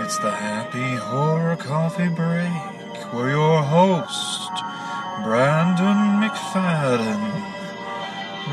[0.00, 2.52] It's the Happy Horror Coffee Break,
[3.12, 4.50] where your host,
[5.24, 7.18] Brandon McFadden,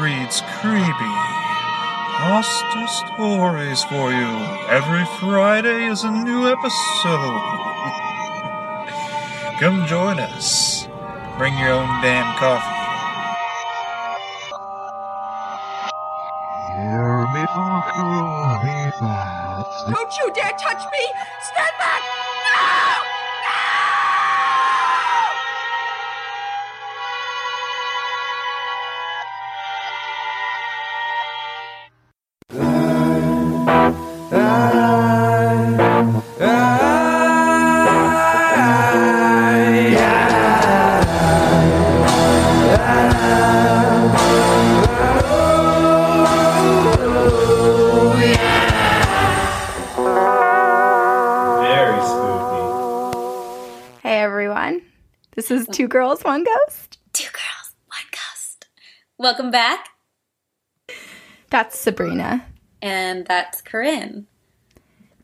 [0.01, 1.15] reads creepy,
[2.17, 4.33] hostile stories for you.
[4.67, 7.41] Every Friday is a new episode.
[9.59, 10.87] Come join us.
[11.37, 12.74] Bring your own damn coffee.
[59.25, 59.89] Welcome back.
[61.49, 62.45] That's Sabrina.
[62.83, 64.27] And that's Corinne.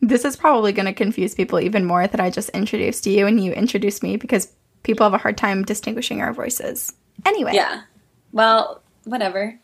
[0.01, 3.39] This is probably going to confuse people even more that I just introduced you and
[3.43, 6.91] you introduced me because people have a hard time distinguishing our voices.
[7.27, 7.83] Anyway, Yeah.
[8.31, 9.59] Well, whatever.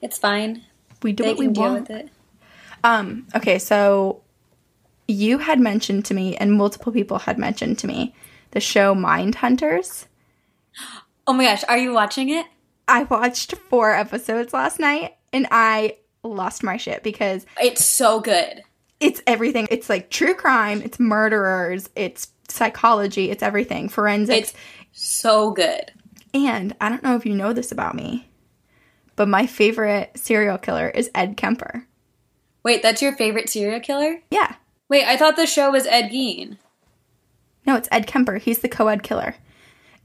[0.00, 0.62] It's fine.
[1.02, 1.80] we do They what we deal want.
[1.82, 2.08] with it.
[2.82, 4.22] Um, okay, so
[5.06, 8.14] you had mentioned to me and multiple people had mentioned to me
[8.52, 10.06] the show Mind Hunters.
[11.28, 12.46] Oh my gosh, are you watching it?
[12.88, 18.62] I watched four episodes last night and I lost my shit because It's so good.
[19.00, 19.66] it's everything.
[19.70, 24.50] It's like true crime, it's murderers, it's psychology, it's everything, forensics.
[24.50, 24.54] It's
[24.92, 25.92] so good.
[26.32, 28.28] and I don't know if you know this about me,
[29.16, 31.86] but my favorite serial killer is Ed Kemper.
[32.62, 34.20] Wait, that's your favorite serial killer?
[34.30, 34.56] Yeah.
[34.88, 36.58] Wait, I thought the show was Ed Gein.
[37.66, 38.38] No, it's Ed Kemper.
[38.38, 39.34] He's the co ed killer.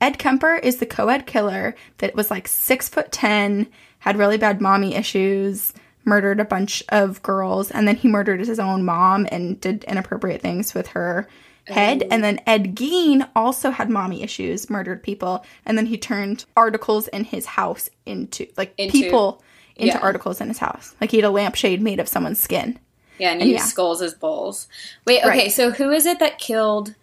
[0.01, 3.67] Ed Kemper is the co ed killer that was like six foot ten,
[3.99, 5.73] had really bad mommy issues,
[6.03, 10.41] murdered a bunch of girls, and then he murdered his own mom and did inappropriate
[10.41, 11.27] things with her
[11.67, 12.01] head.
[12.03, 12.07] Oh.
[12.09, 17.07] And then Ed Gein also had mommy issues, murdered people, and then he turned articles
[17.09, 19.43] in his house into like Into- people
[19.75, 19.99] into yeah.
[19.99, 20.95] articles in his house.
[20.99, 22.79] Like he had a lampshade made of someone's skin.
[23.19, 23.67] Yeah, and And used yeah.
[23.67, 24.67] skulls as bowls.
[25.05, 25.51] Wait, okay, Right.
[25.51, 26.95] so who is it that killed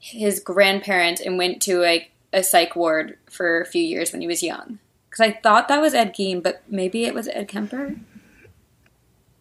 [0.00, 4.26] his grandparent and went to a, a psych ward for a few years when he
[4.26, 4.78] was young?
[5.08, 7.96] Because I thought that was Ed Gein, but maybe it was Ed Kemper?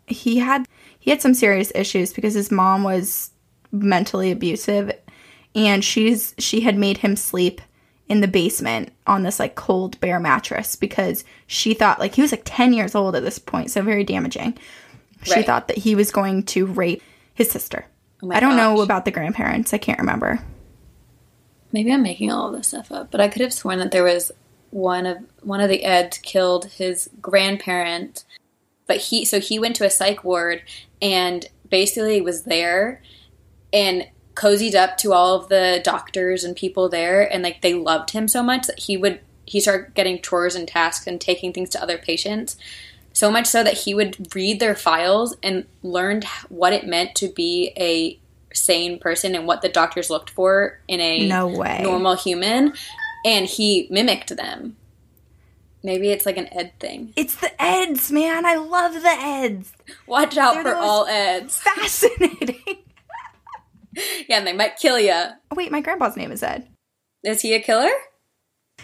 [0.08, 0.66] he had
[1.00, 3.32] he had some serious issues because his mom was
[3.72, 4.92] mentally abusive
[5.54, 7.62] and she's she had made him sleep
[8.08, 12.32] in the basement on this like cold bare mattress because she thought like he was
[12.32, 14.58] like 10 years old at this point so very damaging
[15.24, 15.46] she Right.
[15.46, 17.04] thought that he was going to rape
[17.36, 17.86] his sister
[18.22, 19.74] Oh i don't know about the grandparents.
[19.74, 20.40] I can't remember.
[21.72, 24.04] Maybe I'm making all of this stuff up, but I could have sworn that there
[24.04, 24.32] was
[24.72, 28.24] one of one of the Eds killed his grandparent,
[28.88, 30.64] but he so he went to a psych ward
[31.02, 33.02] and basically was there
[33.72, 38.12] and cozied up to all of the doctors and people there and like they loved
[38.12, 41.70] him so much that he would he started getting chores and tasks and taking things
[41.70, 42.56] to other patients
[43.14, 47.30] so much so that he would read their files and learned what it meant to
[47.30, 48.20] be a
[48.56, 51.80] sane person and what the doctors looked for in a No way.
[51.84, 52.74] normal human
[53.26, 54.76] and he mimicked them.
[55.84, 57.14] Maybe it's like an ed thing.
[57.16, 58.46] It's the eds man.
[58.46, 59.72] I love the eds.
[60.08, 61.58] Watch out They're for all eds.
[61.62, 62.56] Fascinating.
[64.28, 66.68] Yeah and they might kill you oh wait my grandpa's name is ed.
[67.24, 67.90] Is he a killer?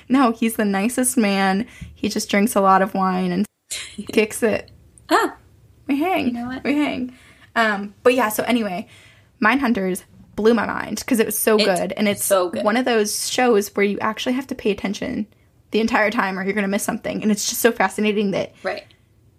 [0.10, 1.68] No, he's the nicest man.
[1.94, 4.72] He just drinks a lot of wine and kicks it.
[5.10, 5.34] oh
[5.88, 6.28] We hang.
[6.28, 6.64] You know what?
[6.64, 7.16] We hang.
[7.56, 8.88] Um, but yeah, so anyway,
[9.42, 10.04] Mindhunters
[10.36, 11.94] blew my mind because it was so It's good.
[11.94, 12.64] And it's so good.
[12.64, 15.28] one of those shows where you actually have to pay attention
[15.72, 17.22] the entire time or you're going to miss something.
[17.22, 18.84] And it's just so fascinating that right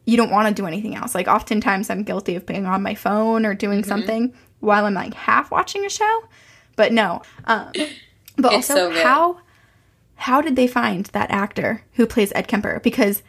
[0.08, 1.16] you don't want to do anything else.
[1.16, 3.88] Like, oftentimes I'm guilty of being on my phone or doing Mm-hmm.
[3.88, 6.24] something while I'm like half watching a show.
[6.76, 7.22] But no.
[7.44, 7.72] Um,
[8.36, 9.40] but It's also, so how
[10.14, 12.80] how did they find that actor who plays Ed Kemper?
[12.82, 13.22] Because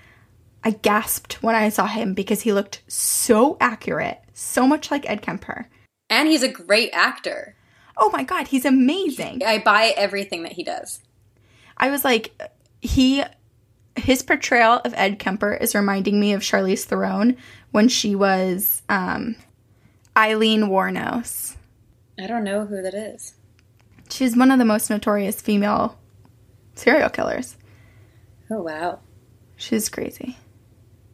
[0.63, 5.21] I gasped when I saw him because he looked so accurate, so much like Ed
[5.21, 5.67] Kemper.
[6.09, 7.55] and he's a great actor
[7.99, 9.41] Oh my god, he's amazing.
[9.45, 11.01] i buy everything that he does
[11.79, 12.35] I was like,
[12.81, 13.23] he,
[13.95, 17.37] his portrayal of Ed Kemper is reminding me of Charlize Theron
[17.71, 19.35] when she was um,
[20.17, 21.55] Aileen Wuornos.
[22.19, 23.33] i don't know who that is
[24.09, 25.97] She's one of the most notorious female
[26.75, 27.57] serial killers.
[28.49, 28.99] oh wow
[29.59, 30.37] She's crazy.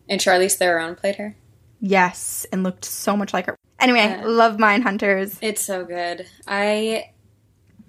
[0.10, 1.36] And charlize theron played her
[1.80, 3.58] Yes, and looked so much like her.
[3.80, 4.22] Anyway, Yeah.
[4.26, 5.38] love Mind Hunters.
[5.42, 6.26] It's so good.
[6.48, 7.12] I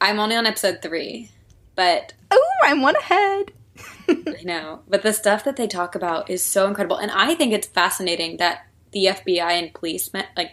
[0.01, 1.31] I'm only on episode three,
[1.77, 3.53] but Oh, I'm one ahead.
[4.09, 4.81] I know.
[4.89, 8.37] But the stuff that they talk about is so incredible, and I think it's fascinating
[8.39, 10.53] that the FBI and police, met, like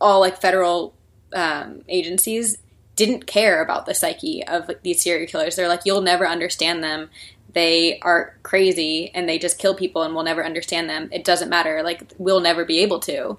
[0.00, 0.94] all like federal
[1.32, 2.58] um, agencies,
[2.96, 5.56] didn't care about the psyche of these serial killers.
[5.56, 7.10] They're like, you'll never understand them.
[7.54, 11.08] They are crazy and they just kill people, and we'll never understand them.
[11.12, 11.82] It doesn't matter.
[11.82, 13.38] Like we'll never be able to.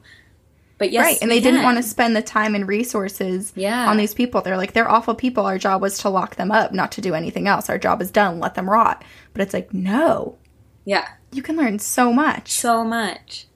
[0.77, 3.89] But yes, right, and they didn't want to spend the time and resources Yeah.
[3.89, 4.41] on these people.
[4.41, 5.45] They're like, they're awful people.
[5.45, 7.69] Our job was to lock them up, not to do anything else.
[7.69, 8.41] Our job is done.
[8.41, 9.01] Let them rot.
[9.31, 10.37] But it's like, no,
[10.83, 12.51] Yeah, you can learn so much.
[12.51, 13.47] so much.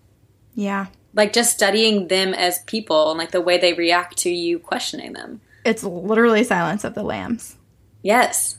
[0.56, 4.58] Yeah, Like just studying them as people and like the way they react to you
[4.58, 5.42] questioning them.
[5.66, 7.58] it's literally Silence of the Lambs.
[8.02, 8.59] Yes.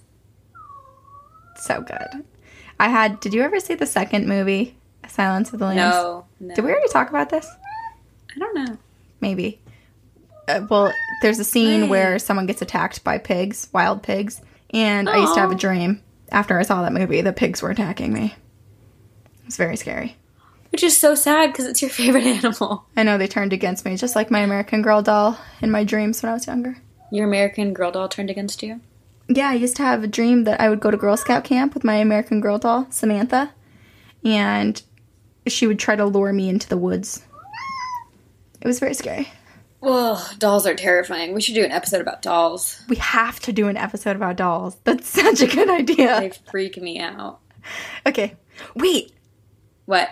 [1.60, 2.24] So good.
[2.78, 3.20] I had.
[3.20, 4.76] Did you ever see the second movie,
[5.08, 5.78] Silence of the Lambs?
[5.94, 6.24] No.
[6.40, 6.54] no.
[6.54, 7.46] Did we already talk about this?
[8.34, 8.78] I don't know.
[9.20, 9.60] Maybe.
[10.48, 10.92] Uh, well,
[11.22, 11.90] there's a scene Right.
[11.90, 14.40] where someone gets attacked by pigs, wild pigs,
[14.72, 16.02] and I used to have a dream
[16.32, 18.34] after I saw that movie The pigs were attacking me.
[19.46, 20.16] It's very scary.
[20.70, 22.86] Which is so sad because it's your favorite animal.
[22.96, 26.22] I know they turned against me, just like my American Girl doll in my dreams
[26.22, 26.76] when I was younger.
[27.12, 28.80] Your American Girl doll turned against you.
[29.32, 31.72] Yeah, I used to have a dream that I would go to Girl Scout camp
[31.72, 33.52] with my American Girl doll, Samantha,
[34.24, 34.82] and
[35.46, 37.22] she would try to lure me into the woods.
[38.60, 39.28] It was very scary.
[39.82, 41.32] Oh, dolls are terrifying.
[41.32, 42.82] We should do an episode about dolls.
[42.88, 44.76] We have to do an episode about dolls.
[44.82, 46.20] That's such a good idea.
[46.20, 47.38] They freak me out.
[48.04, 48.36] Okay,
[48.74, 49.12] wait.
[49.86, 50.10] What?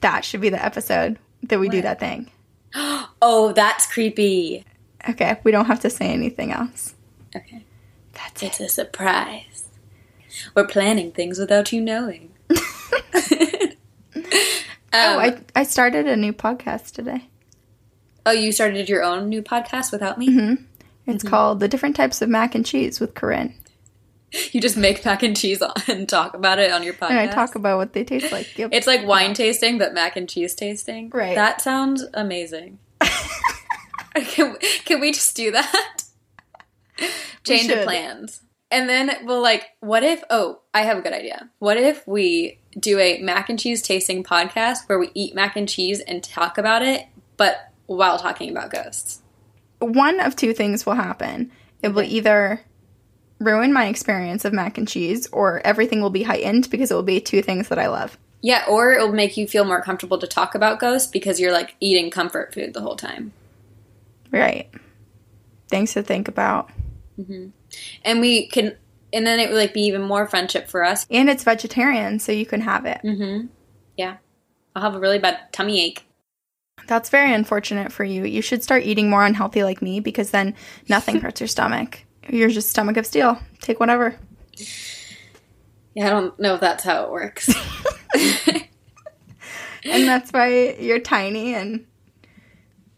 [0.00, 2.30] That should be the episode that we do that thing.
[3.22, 4.64] Oh, that's creepy.
[5.06, 6.94] Okay, we don't have to say anything else.
[7.36, 7.64] Okay.
[8.22, 8.46] That's it.
[8.46, 9.64] It's a surprise.
[10.54, 12.30] We're planning things without you knowing.
[14.92, 15.20] Oh, Um,
[15.54, 17.28] I, I started a new podcast today.
[18.26, 20.28] oh, you started your own new podcast without me?
[20.28, 20.64] Mm-hmm.
[21.06, 23.54] It's called The Different Types of Mac and Cheese with Corinne.
[24.52, 27.10] You just make mac and cheese and talk about it on your podcast.
[27.10, 28.56] And I talk about what they taste like.
[28.56, 28.70] Yep.
[28.72, 31.10] It's like wine tasting, but mac and cheese tasting.
[31.10, 31.34] Right.
[31.34, 32.78] That sounds amazing.
[34.14, 35.99] can, can we just do that?
[37.44, 38.42] Change of plans.
[38.70, 41.50] And then we'll like, what if, oh, I have a good idea.
[41.58, 45.68] What if we do a mac and cheese tasting podcast where we eat mac and
[45.68, 47.06] cheese and talk about it,
[47.36, 47.56] but
[47.86, 49.22] while talking about ghosts?
[49.80, 51.50] One of two things will happen.
[51.82, 52.60] It will either
[53.40, 57.02] ruin my experience of mac and cheese or everything will be heightened because it will
[57.02, 58.16] be two things that I love.
[58.42, 61.74] Yeah, or it'll make you feel more comfortable to talk about ghosts because you're like
[61.80, 63.32] eating comfort food the whole time.
[64.30, 64.70] Right.
[65.68, 66.70] Things to think about.
[68.04, 68.76] And we can,
[69.12, 72.32] and then it would like be even more friendship for us And it's vegetarian, so
[72.32, 73.00] you can have it.
[73.04, 73.46] Mm-hmm.
[73.96, 74.16] Yeah.
[74.74, 76.06] I'll have a really bad tummy ache.
[76.86, 78.24] That's very unfortunate for you.
[78.24, 80.54] You should start eating more unhealthy like me because then
[80.88, 82.04] nothing hurts your stomach.
[82.28, 83.38] You're just stomach of steel.
[83.60, 84.16] Take whatever.
[85.94, 87.52] Yeah, I don't know if that's how it works.
[89.84, 91.86] And that's why you're tiny and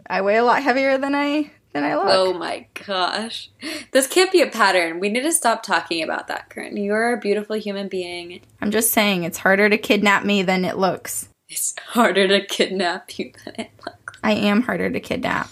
[0.07, 2.07] I weigh a lot heavier than I than I look.
[2.09, 3.51] oh my gosh.
[3.93, 5.01] This can't be a pattern.
[5.01, 6.77] We need to stop talking about that, Corinne.
[6.77, 8.41] You're a beautiful human being.
[8.61, 11.29] I'm just saying it's harder to kidnap me than it looks.
[11.49, 14.19] It's harder to kidnap you than it looks.
[14.23, 15.51] I am harder to kidnap.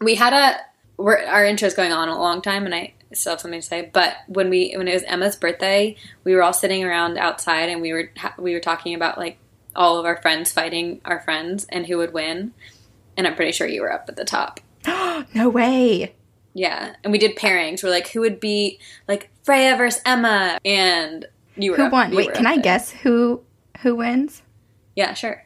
[0.00, 0.60] We had a
[0.96, 3.90] we're, our intro's going on a long time, and I still have something to say.
[3.92, 7.80] But when we when it was Emma's birthday, we were all sitting around outside, and
[7.80, 9.38] we were ha- we were talking about like
[9.76, 12.52] all of our friends fighting our friends and who would win.
[13.16, 14.60] And I'm pretty sure you were up at the top.
[15.34, 16.14] no way.
[16.54, 17.82] Yeah, and we did pairings.
[17.82, 21.26] We're like, who would be like Freya versus Emma, and
[21.56, 22.10] you were Who up- won?
[22.10, 22.62] you Wait, can I there.
[22.64, 23.42] guess who
[23.82, 24.42] who wins?
[24.96, 25.44] Yeah, sure.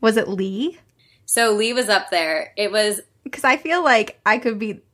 [0.00, 0.78] Was it Lee?
[1.26, 2.52] So Lee was up there.
[2.56, 4.84] It was Because I feel like I could beat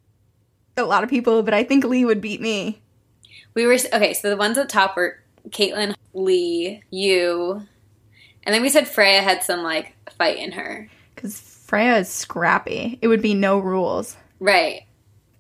[0.77, 2.81] a lot of people, but I think Lee would beat me.
[3.55, 4.15] we were okay.
[4.15, 7.63] So the ones at the top were Caitlin, Lee, you,
[8.45, 10.89] and then we said Freya had some like fight in her.
[11.15, 12.99] Because Freya is scrappy.
[13.01, 14.17] It would be no rules.
[14.41, 14.83] Right.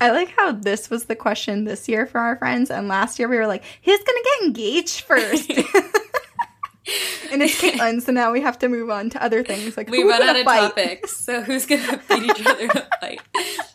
[0.00, 3.26] I like how this was the question this year for our friends, and last year
[3.26, 5.50] we were like, who's gonna get engaged first?
[7.32, 10.04] and it's Caitlin, so now we have to move on to other things like We
[10.04, 10.68] run out of fight?
[10.68, 12.68] topics, so who's gonna beat each other
[13.00, 13.20] fight?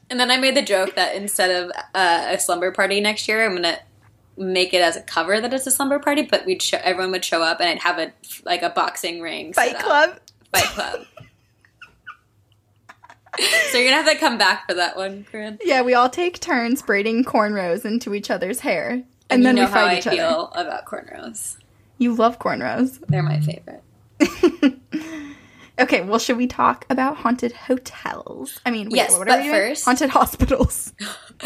[0.09, 3.45] And then I made the joke that instead of uh, a slumber party next year,
[3.45, 3.79] I'm gonna
[4.37, 7.25] make it as a cover that it's a slumber party, but we'd show, everyone would
[7.25, 8.13] show up and I'd have a
[8.45, 9.81] like a boxing ring Fight up.
[9.81, 10.19] Club.
[10.53, 11.05] Fight Club.
[13.71, 15.57] so you're gonna have to come back for that one, Corinne.
[15.63, 19.63] Yeah, we all take turns braiding cornrows into each other's hair, and, And, then you
[19.63, 20.15] know we how fight I each other.
[20.17, 21.57] feel about cornrows.
[21.97, 22.99] You love cornrows.
[23.07, 23.83] They're my favorite.
[25.77, 28.61] Okay, well, should we talk about haunted hotels?
[28.65, 30.93] I mean, wait, Yes, what but are we first- haunted hospitals.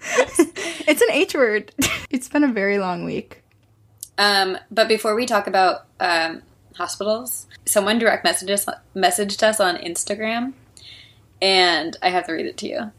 [0.00, 1.72] it's an H word.
[2.08, 3.42] It's been a very long week.
[4.16, 6.40] Um, but before we talk about um,
[6.76, 10.52] hospitals, someone direct messaged us, messaged us on Instagram,
[11.40, 12.92] and I have to read it to you.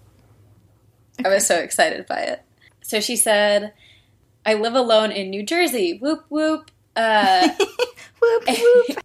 [1.23, 2.41] I was so excited by it.
[2.81, 3.73] So she said,
[4.45, 5.97] "I live alone in New Jersey.
[5.97, 7.49] Whoop whoop." Uh,
[8.21, 8.97] Whoop whoop.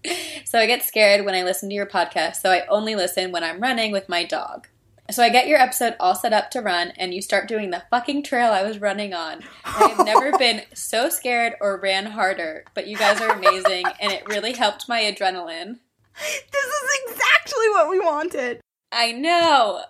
[0.44, 2.36] so I get scared when I listen to your podcast.
[2.36, 4.68] So I only listen when I'm running with my dog.
[5.10, 7.82] So I get your episode all set up to run, and you start doing the
[7.90, 9.40] fucking trail I was running on.
[9.64, 14.28] I've never been so scared or ran harder, but you guys are amazing, and it
[14.28, 15.78] really helped my adrenaline.
[16.16, 18.60] this is exactly what we wanted.
[18.92, 19.82] I know.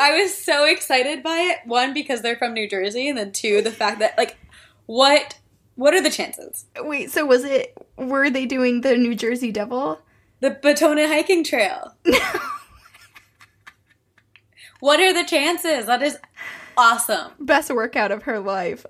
[0.00, 1.66] I was so excited by it.
[1.66, 4.36] One, because they're from New Jersey, and then two, the fact that like,
[4.86, 5.38] what,
[5.74, 6.66] what are the chances?
[6.76, 7.76] Wait, so was it?
[7.96, 10.00] Were they doing the New Jersey Devil?
[10.40, 11.94] The Batona hiking trail.
[14.82, 15.86] what are the chances?
[15.86, 16.18] That is
[16.76, 17.30] awesome.
[17.38, 18.84] Best workout of her life.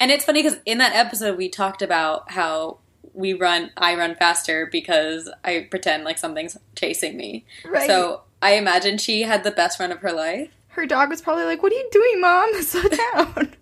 [0.00, 2.78] And it's funny because in that episode we talked about how
[3.14, 7.46] we run, I run faster because I pretend like something's chasing me.
[7.64, 7.86] Right.
[7.86, 10.50] So I imagine she had the best run of her life.
[10.66, 12.52] Her dog was probably like, "What are you doing, mom?
[12.62, 13.54] Slow down."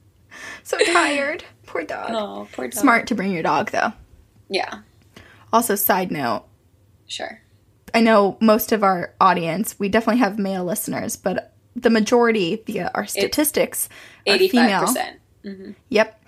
[0.62, 1.44] so tired.
[1.64, 2.10] Poor dog.
[2.12, 2.78] Oh, poor dog.
[2.78, 3.94] Smart to bring your dog though.
[4.50, 4.80] Yeah,
[5.50, 6.44] Also, side note,
[7.06, 7.41] sure.
[7.94, 12.86] I know most of our audience, we definitely have male listeners, but the majority via
[12.86, 13.88] uh, our statistics
[14.26, 14.80] are Eighty-five female.
[14.80, 15.20] percent.
[15.44, 15.70] Mm-hmm.
[15.88, 16.24] Yep.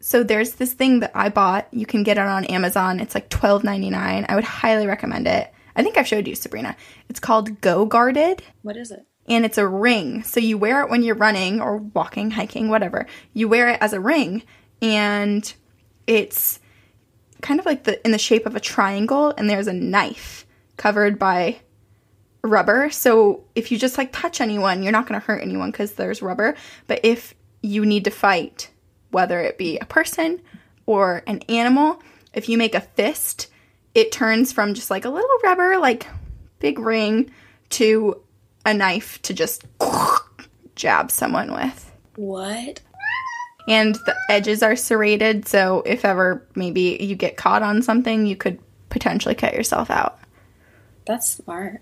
[0.00, 1.68] So there's this thing that I bought.
[1.72, 3.00] You can get it on Amazon.
[3.00, 4.26] It's like twelve ninety nine.
[4.28, 5.52] I would highly recommend it.
[5.76, 6.76] I think I've showed you, Sabrina.
[7.08, 8.42] It's called Go Guarded.
[8.62, 9.04] What is it?
[9.30, 10.22] and it's a ring.
[10.22, 13.06] So you wear it when you're running or walking, hiking, whatever.
[13.34, 14.42] You wear it as a ring
[14.80, 15.52] and
[16.06, 16.60] it's
[17.42, 20.46] kind of like the in the shape of a triangle and there's a knife
[20.78, 21.60] covered by
[22.42, 22.88] rubber.
[22.88, 26.22] So if you just like touch anyone, you're not going to hurt anyone cuz there's
[26.22, 26.54] rubber,
[26.86, 28.70] but if you need to fight
[29.10, 30.40] whether it be a person
[30.86, 33.48] or an animal, if you make a fist,
[33.94, 36.06] it turns from just like a little rubber like
[36.60, 37.30] big ring
[37.70, 38.22] to
[38.64, 39.64] a knife to just
[40.74, 41.92] jab someone with.
[42.16, 42.80] What?
[43.68, 48.34] And the edges are serrated, so if ever maybe you get caught on something, you
[48.34, 48.58] could
[48.88, 50.17] potentially cut yourself out.
[51.08, 51.80] That's smart.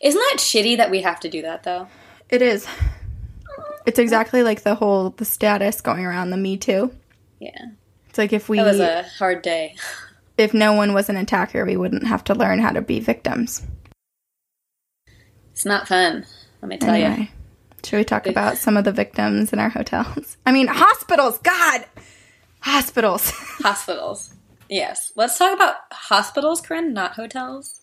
[0.00, 1.88] Isn't that shitty that we have to do that though?
[2.30, 2.66] It is.
[3.84, 6.94] It's exactly like the whole the status going around the Me Too.
[7.40, 7.66] Yeah.
[8.08, 9.74] It's like if we That was a hard day.
[10.38, 13.66] if no one was an attacker, we wouldn't have to learn how to be victims.
[15.52, 16.24] It's not fun.
[16.62, 17.26] Let me tell you.
[17.84, 20.36] Should we talk about some of the victims in our hotels?
[20.46, 21.38] I mean, hospitals.
[21.38, 21.84] God,
[22.60, 23.30] hospitals.
[23.64, 24.32] Hospitals.
[24.68, 25.12] Yes.
[25.16, 27.80] Let's talk about hospitals, Corinne, not hotels.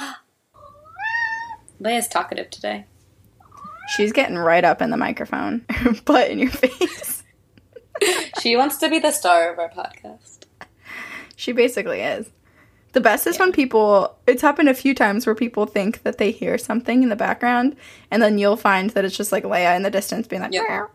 [1.80, 2.86] Leia's talkative today.
[3.96, 5.64] She's getting right up in the microphone,
[6.04, 7.22] butt in your face.
[8.42, 10.40] She wants to be the star of our podcast.
[11.36, 12.28] She basically is.
[12.92, 16.32] The best is when people, it's happened a few times where people think that they
[16.32, 17.76] hear something in the background,
[18.10, 20.90] and then you'll find that it's just like Leia in the distance being like, Yep.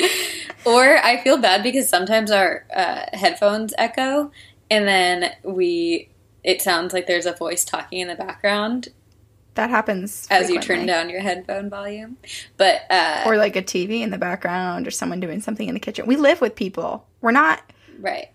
[0.66, 4.32] Or I feel bad because sometimes our uh, headphones echo,
[4.70, 6.08] and then we
[6.42, 8.88] it sounds like there's a voice talking in the background
[9.56, 12.16] that happens as you turn down your headphone volume.
[12.56, 15.80] But uh, Or like a TV in the background, or someone doing something in the
[15.80, 16.06] kitchen.
[16.06, 17.06] We live with people.
[17.20, 17.62] We're not,
[17.98, 18.28] right,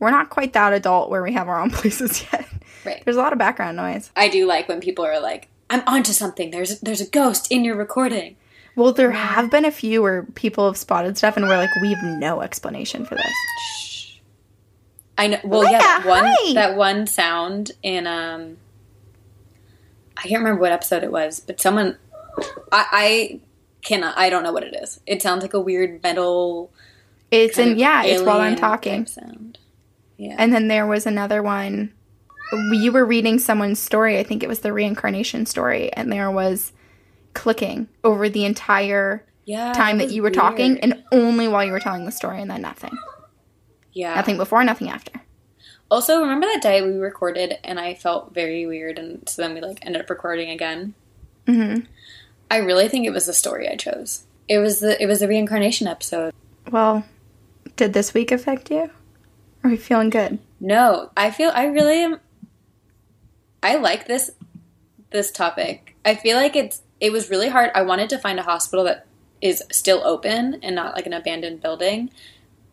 [0.00, 2.46] we're not quite that adult where we have our own places yet.
[2.84, 3.02] right.
[3.04, 4.10] There's a lot of background noise.
[4.16, 6.50] I do like when people are like, "I'm onto something.
[6.50, 8.36] There's there's a ghost in your recording."
[8.76, 11.92] Well, there have been a few where people have spotted stuff, and we're like, we
[11.92, 14.20] have no explanation for this.
[15.16, 15.40] I know.
[15.44, 16.54] Well, Leia, yeah, that one hi.
[16.54, 18.56] that one sound in um,
[20.16, 21.96] I can't remember what episode it was, but someone,
[22.72, 23.40] I, I
[23.82, 24.16] cannot.
[24.16, 25.00] I don't know what it is.
[25.06, 26.72] It sounds like a weird metal.
[27.30, 29.06] It's in yeah, it's while I'm talking.
[29.06, 29.58] Sound.
[30.16, 30.36] Yeah.
[30.38, 31.92] And then there was another one.
[32.72, 34.18] You were reading someone's story.
[34.18, 36.72] I think it was the reincarnation story, and there was
[37.34, 39.72] clicking over the entire yeah.
[39.72, 42.62] time that you were talking, and only while you were telling the story, and then
[42.62, 42.96] nothing.
[43.92, 44.14] yeah.
[44.14, 45.20] Nothing before, nothing after.
[45.90, 49.60] Also, remember that day we recorded and I felt very weird, and so then we
[49.60, 50.94] like ended up recording again.
[51.46, 51.80] hmm
[52.50, 54.24] I really think it was the story I chose.
[54.48, 56.32] It was the it was the reincarnation episode.
[56.70, 57.04] Well,
[57.76, 58.90] did this week affect you?
[59.62, 60.38] Are we feeling good?
[60.60, 62.20] No, I feel I really am.
[63.62, 64.30] I like this
[65.10, 65.96] this topic.
[66.04, 67.70] I feel like it's it was really hard.
[67.74, 69.06] I wanted to find a hospital that
[69.42, 72.10] is still open and not like an abandoned building,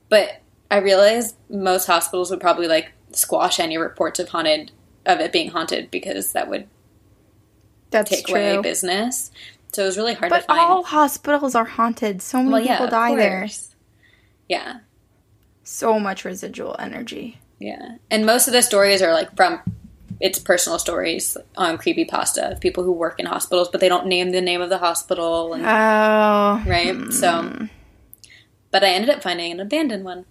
[0.08, 4.72] but I realized most hospitals would probably like squash any reports of haunted
[5.06, 6.68] of it being haunted because that would
[7.90, 8.40] That's take true.
[8.40, 9.32] away business.
[9.74, 10.60] So it was really hard but to find.
[10.62, 12.22] all hospitals are haunted.
[12.22, 13.50] So many well, yeah, people die there.
[14.48, 14.80] Yeah,
[15.64, 17.40] So much residual energy.
[17.60, 19.60] yeah, and most of the stories are like from
[20.22, 24.32] its personal stories on creepypasta of people who work in hospitals, but they don't name
[24.32, 26.96] the name of the hospital, and, Oh, right?
[26.96, 27.10] Hmm.
[27.12, 27.68] So,
[28.72, 30.26] but I ended up finding an abandoned one.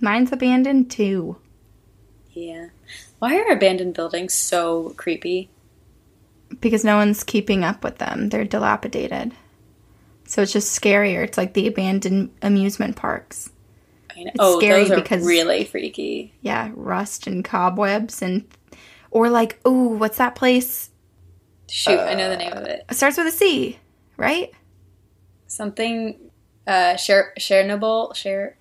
[0.00, 1.36] mine's abandoned too.
[2.32, 2.68] Yeah,
[3.18, 5.48] why are abandoned buildings so creepy?
[6.60, 8.28] because no one's keeping up with them.
[8.28, 9.32] They're dilapidated.
[10.28, 11.24] So it's just scarier.
[11.24, 13.50] It's like the abandoned amusement parks.
[14.16, 14.30] I know.
[14.38, 16.32] oh, scary those are because- really freaky.
[16.42, 18.44] Yeah, rust and cobwebs and
[19.16, 20.90] or like, oh, what's that place?
[21.70, 22.84] Shoot, I know the name of it.
[22.90, 23.78] It starts with a C,
[24.18, 24.52] right?
[25.46, 26.18] Something,
[26.66, 28.56] uh, Cher- Chernobyl, Cher-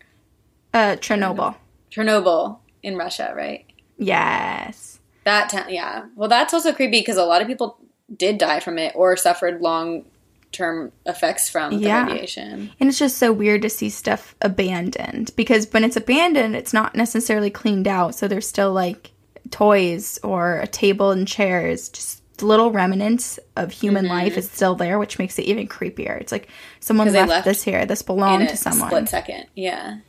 [0.73, 1.55] Uh Chernobyl.
[1.91, 3.65] Chernobyl in Russia, right?
[3.97, 4.99] Yes.
[5.25, 6.05] That town, yeah.
[6.15, 7.77] Well, that's also creepy because a lot of people
[8.15, 10.05] did die from it or suffered long
[10.51, 12.05] term effects from the Yeah.
[12.05, 12.71] radiation.
[12.79, 16.95] And it's just so weird to see stuff abandoned because when it's abandoned, it's not
[16.95, 18.15] necessarily cleaned out.
[18.15, 19.11] So there's still like
[19.51, 24.99] toys or a table and chairs, just little remnants of human life is still there,
[24.99, 26.19] which makes it even creepier.
[26.19, 26.49] It's like
[26.79, 27.85] someone left, left this here.
[27.85, 28.89] This belonged to someone.
[28.89, 29.99] split second, yeah.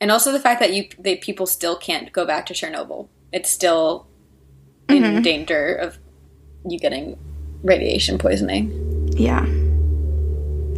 [0.00, 3.08] And also the fact that you that people still can't go back to Chernobyl.
[3.32, 4.06] It's still
[4.88, 5.04] Mm-hmm.
[5.16, 5.98] in danger of
[6.68, 7.18] you getting
[7.64, 9.08] radiation poisoning.
[9.16, 9.44] Yeah.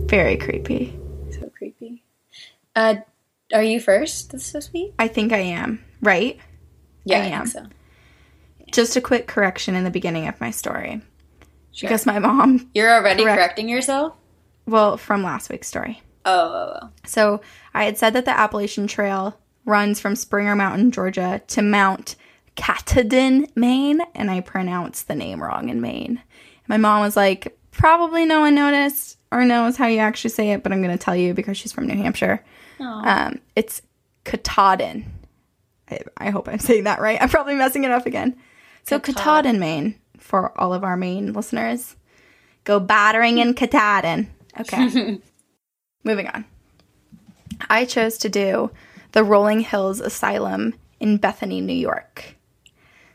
[0.07, 0.99] Very creepy.
[1.31, 2.03] So creepy.
[2.75, 2.97] Uh,
[3.53, 4.95] are you first this this week?
[4.99, 6.39] I think I am, right?
[7.09, 7.47] Yeah, I I, am.
[7.47, 7.67] so.
[8.73, 11.01] Just a quick correction in the beginning of my story.
[11.73, 11.89] Sure.
[11.89, 13.39] Because my mom, You're already Correct.
[13.39, 14.15] correcting yourself.
[14.67, 16.03] well, from last week's story.
[16.25, 16.31] Oh,
[16.75, 16.89] oh, oh.
[17.07, 17.41] So
[17.73, 22.17] I had said that the Appalachian Trail runs from Springer Mountain, Georgia to Mount
[22.57, 26.21] Katahdin, Maine, and I pronounced the name wrong in Maine.
[26.67, 30.63] My mom was like, probably no one noticed or knows how you actually say it,
[30.63, 32.45] but I'm going to tell you because she's from New Hampshire.
[32.81, 33.81] Um, it's
[34.25, 35.05] Katahdin.
[35.91, 37.21] I, I hope I'm saying that right.
[37.21, 38.37] I'm probably messing it up again.
[38.85, 41.97] So Katahdin, Maine, for all of our Maine listeners.
[42.65, 44.29] Go battering in Katahdin.
[44.61, 45.21] Okay.
[46.05, 46.45] Moving on.
[47.69, 48.71] I chose to do
[49.13, 52.37] the Rolling Hills Asylum in Bethany, New York.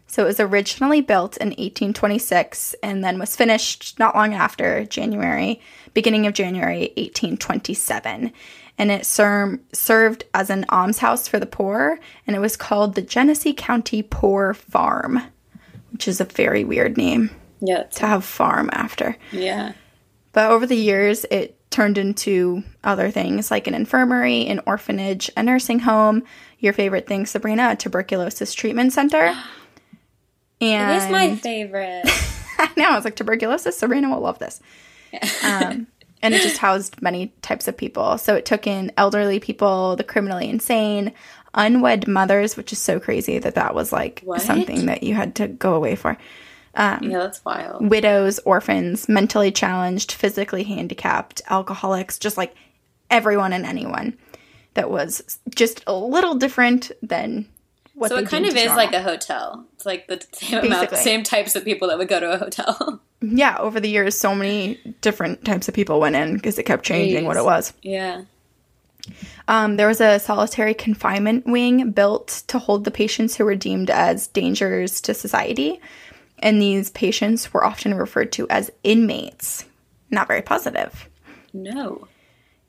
[0.08, 5.60] So it was originally built in 1826 and then was finished not long after January,
[5.94, 8.32] beginning of January 1827.
[8.78, 13.02] And it ser- served as an almshouse for the poor, and it was called the
[13.04, 15.22] Genesee County Poor Farm,
[15.92, 17.30] which is a very weird name
[17.62, 19.16] Yeah, to have farm after.
[19.32, 19.74] yeah.
[20.32, 25.44] But over the years, it turned into other things like an infirmary, an orphanage, a
[25.44, 26.24] nursing home.
[26.58, 29.36] Your favorite thing, Sabrina, a tuberculosis treatment center.
[30.60, 32.02] And It is my favorite.
[32.58, 34.60] I know, I was like, tuberculosis, Sabrina will love this.
[35.44, 35.86] Um,
[36.24, 38.18] and it just housed many types of people.
[38.18, 41.14] So it took in elderly people, the criminally insane,
[41.54, 44.42] unwed mothers, which is so crazy that that was like What?
[44.42, 46.18] something that you had to go away for
[46.76, 47.88] um, yeah, that's wild.
[47.88, 52.56] widows, orphans, mentally challenged, physically handicapped, alcoholics, just like
[53.12, 54.18] everyone and anyone
[54.74, 57.48] that was just a little different than
[57.94, 58.78] what So it kind of is normal.
[58.78, 59.64] like a hotel.
[59.84, 63.02] It's like the same amount, same types of people that would go to a hotel.
[63.24, 66.84] yeah over the years so many different types of people went in because it kept
[66.84, 68.24] changing what it was yeah.
[69.48, 73.90] um, there was a solitary confinement wing built to hold the patients who were deemed
[73.90, 75.80] as dangers to society
[76.40, 79.66] and these patients were often referred to as inmates
[80.12, 81.08] not very positive
[81.54, 82.08] No.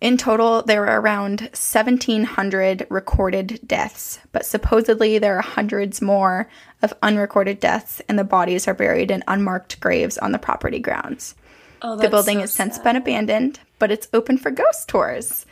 [0.04, 6.46] In total, there were around 1,700 recorded deaths, but supposedly there are hundreds more
[6.82, 11.34] of unrecorded deaths, and the bodies are buried in unmarked graves on the property grounds.
[11.80, 15.46] Oh, The building has since been abandoned, but it's open for ghost tours.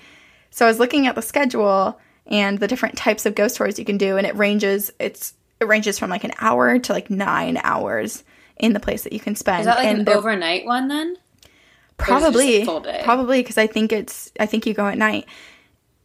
[0.50, 3.86] So I was looking at the schedule and the different types of ghost tours you
[3.86, 4.92] can do, and it ranges.
[4.98, 8.22] It's it ranges from like an hour to like nine hours
[8.58, 9.60] in the place that you can spend.
[9.60, 11.16] Is that like and an overnight one then?
[12.02, 12.64] Probably,
[13.04, 14.32] probably because I think it's.
[14.38, 15.26] I think you go at night.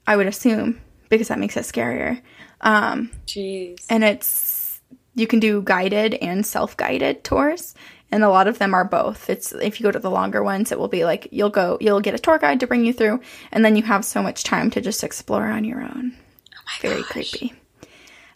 [0.06, 2.22] I would assume because that makes it scarier.
[2.62, 3.86] Um, Jeez.
[3.90, 4.82] and it's
[5.16, 7.76] you can do guided and self-guided tours,
[8.12, 9.30] and a lot of them are both.
[9.30, 12.02] It's if you go to the longer ones, it will be like you'll go, you'll
[12.02, 14.70] get a tour guide to bring you through, and then you have so much time
[14.72, 16.16] to just explore on your own.
[16.18, 17.12] Oh my Very gosh.
[17.12, 17.54] creepy.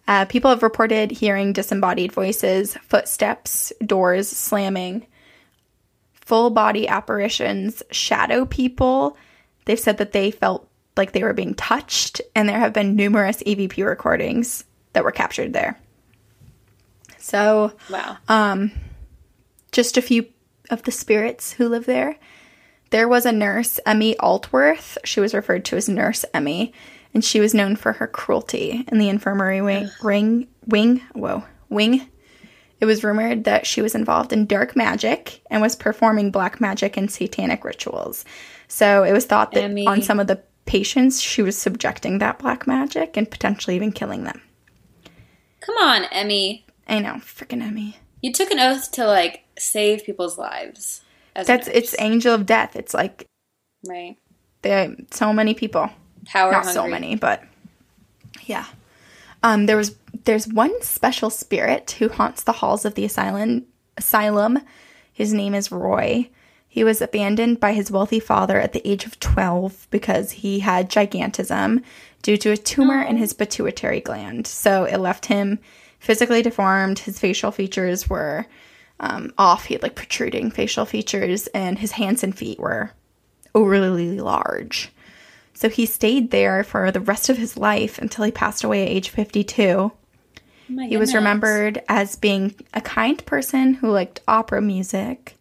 [0.08, 5.06] Uh, people have reported hearing disembodied voices, footsteps, doors slamming,
[6.32, 9.18] full body apparitions, shadow people.
[9.66, 10.66] They've said that they felt
[10.96, 14.64] like they were being touched, and there have been numerous EVP recordings
[14.94, 15.78] that were captured there.
[17.18, 18.16] So, Wow.
[18.30, 18.72] Um,
[19.74, 20.26] just a few
[20.70, 22.16] of the spirits who live there.
[22.92, 24.98] There was a nurse, Emmy Altworth.
[25.04, 26.72] She was referred to as Nurse Emmy,
[27.14, 29.90] and she was known for her cruelty in the infirmary wing.
[30.02, 32.08] Ring, wing, whoa, wing.
[32.82, 36.98] It was rumored that she was involved in dark magic and was performing black magic
[36.98, 38.26] and satanic rituals.
[38.68, 39.86] So it was thought that Emmy.
[39.86, 44.24] on some of the patients, she was subjecting that black magic and potentially even killing
[44.24, 44.42] them.
[45.60, 46.66] Come on, Emmy.
[46.88, 47.98] I know, freaking Emmy.
[48.22, 51.02] You took an oath to like save people's lives.
[51.36, 52.76] As That's it's angel of death.
[52.76, 53.28] It's like
[53.88, 54.18] right.
[54.64, 55.90] there so many people.
[56.26, 56.74] Power not hungry.
[56.74, 57.44] so many, but
[58.46, 58.66] yeah.
[59.44, 63.66] Um, there was there's one special spirit who haunts the halls of the asylum.
[63.98, 64.60] Asylum.
[65.12, 66.30] His name is Roy.
[66.68, 70.90] He was abandoned by his wealthy father at the age of 12 because he had
[70.90, 71.84] gigantism
[72.22, 74.48] due to a tumor in his pituitary gland.
[74.48, 75.60] So it left him
[76.00, 77.00] physically deformed.
[77.00, 78.46] His facial features were
[79.02, 79.66] um, off.
[79.66, 82.92] He had like protruding facial features, and his hands and feet were
[83.54, 84.92] overly large.
[85.54, 88.90] So he stayed there for the rest of his life until he passed away at
[88.90, 89.92] age 52.
[90.76, 95.38] My He was remembered as being a kind person who liked opera music.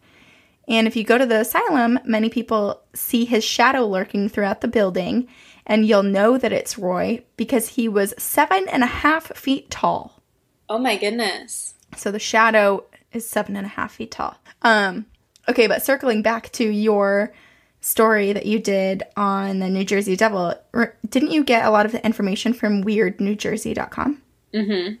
[0.67, 4.67] And if you go to the asylum, many people see his shadow lurking throughout the
[4.67, 5.27] building,
[5.65, 10.21] and you'll know that it's Roy because he was seven and a half feet tall.
[10.69, 11.75] Oh my goodness.
[11.97, 14.37] So the shadow is seven and a half feet tall.
[14.61, 15.05] Um,
[15.49, 17.33] okay, but circling back to your
[17.81, 21.85] story that you did on the New Jersey Devil, r- didn't you get a lot
[21.85, 24.21] of the information from weirdnewjersey.com?
[24.53, 24.95] Mm-hmm.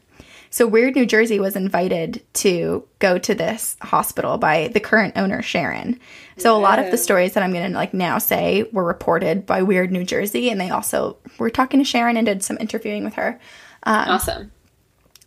[0.51, 5.41] So Weird New Jersey was invited to go to this hospital by the current owner,
[5.41, 5.97] Sharon.
[6.37, 9.45] So a lot of the stories that I'm going to like now say were reported
[9.45, 13.05] by Weird New Jersey, and they also were talking to Sharon and did some interviewing
[13.05, 13.39] with her.
[13.83, 14.51] Um, awesome.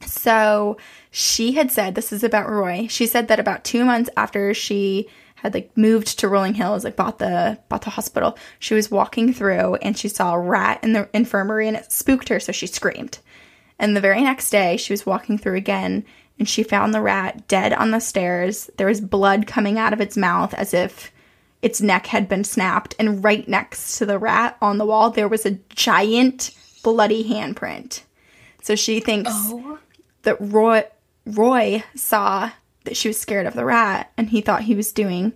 [0.05, 0.77] So
[1.11, 2.87] she had said, this is about Roy.
[2.91, 6.97] She said that about two months after she had like moved to Rolling Hills, like
[6.97, 10.93] bought the bought the hospital, she was walking through and she saw a rat in
[10.93, 13.19] the infirmary and it spooked her, so she screamed.
[13.79, 16.05] And the very next day, she was walking through again
[16.39, 18.71] and she found the rat dead on the stairs.
[18.77, 21.13] There was blood coming out of its mouth as if
[21.63, 22.95] its neck had been snapped.
[22.99, 26.51] And right next to the rat on the wall, there was a giant
[26.83, 28.03] bloody handprint.
[28.63, 29.79] So she thinks oh.
[30.23, 30.85] that Roy
[31.27, 32.51] Roy saw
[32.85, 35.33] that she was scared of the rat and he thought he was doing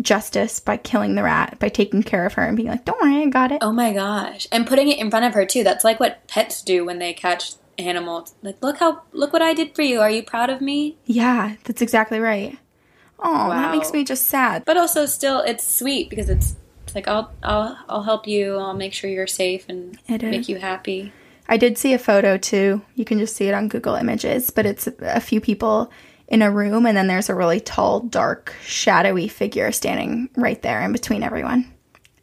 [0.00, 3.22] justice by killing the rat by taking care of her and being like, "Don't worry,
[3.22, 4.48] I got it." Oh my gosh.
[4.50, 5.62] And putting it in front of her too.
[5.62, 8.34] That's like what pets do when they catch animals.
[8.42, 10.00] Like, look how look what I did for you.
[10.00, 10.96] Are you proud of me?
[11.06, 12.58] Yeah, that's exactly right.
[13.18, 14.64] Oh, that makes me just sad.
[14.64, 18.56] But also still it's sweet because it's it's like I'll I'll I'll help you.
[18.56, 21.12] I'll make sure you're safe and make you happy.
[21.48, 22.82] I did see a photo too.
[22.94, 25.90] You can just see it on Google Images, but it's a few people
[26.28, 30.80] in a room and then there's a really tall, dark, shadowy figure standing right there
[30.82, 31.70] in between everyone.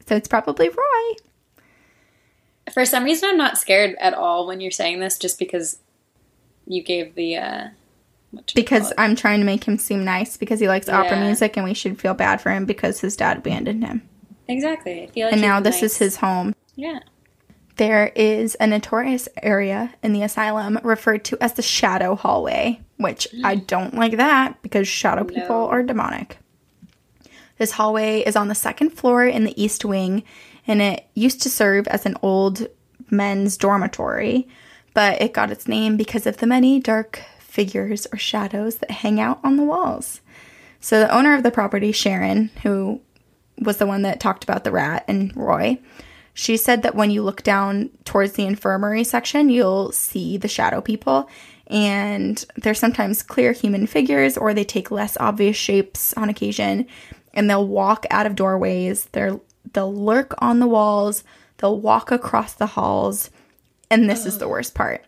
[0.07, 1.15] So it's probably Roy.
[2.73, 5.79] For some reason I'm not scared at all when you're saying this just because
[6.65, 7.67] you gave the uh
[8.53, 8.93] Because.
[8.97, 11.99] I'm trying to make him seem nice because he likes opera music and we should
[11.99, 14.07] feel bad for him because his dad abandoned him.
[14.47, 15.03] Exactly.
[15.03, 16.55] I feel like and now this is his home.
[16.75, 16.99] Yeah.
[17.77, 23.27] There is a notorious area in the asylum referred to as the shadow hallway, which
[23.43, 26.39] I don't like that because shadow people are demonic.
[27.57, 30.23] This hallway is on the second floor in the east wing,
[30.69, 32.67] and it used to serve as an old
[33.09, 34.47] men's dormitory,
[34.93, 39.19] but it got its name because of the many dark figures or shadows that hang
[39.19, 40.21] out on the walls.
[40.79, 43.01] So the owner of the property, Sharon, who
[43.57, 45.79] was the one that talked about the rat and Roy,
[46.35, 50.81] she said that when you look down towards the infirmary section, you'll see the shadow
[50.81, 51.27] people.
[51.65, 56.85] And they're sometimes clear human figures or they take less obvious shapes on occasion.
[57.33, 59.05] And they'll walk out of doorways.
[59.11, 59.39] They're,
[59.73, 61.23] they'll lurk on the walls.
[61.57, 63.29] They'll walk across the halls.
[63.91, 65.03] And this is the worst part.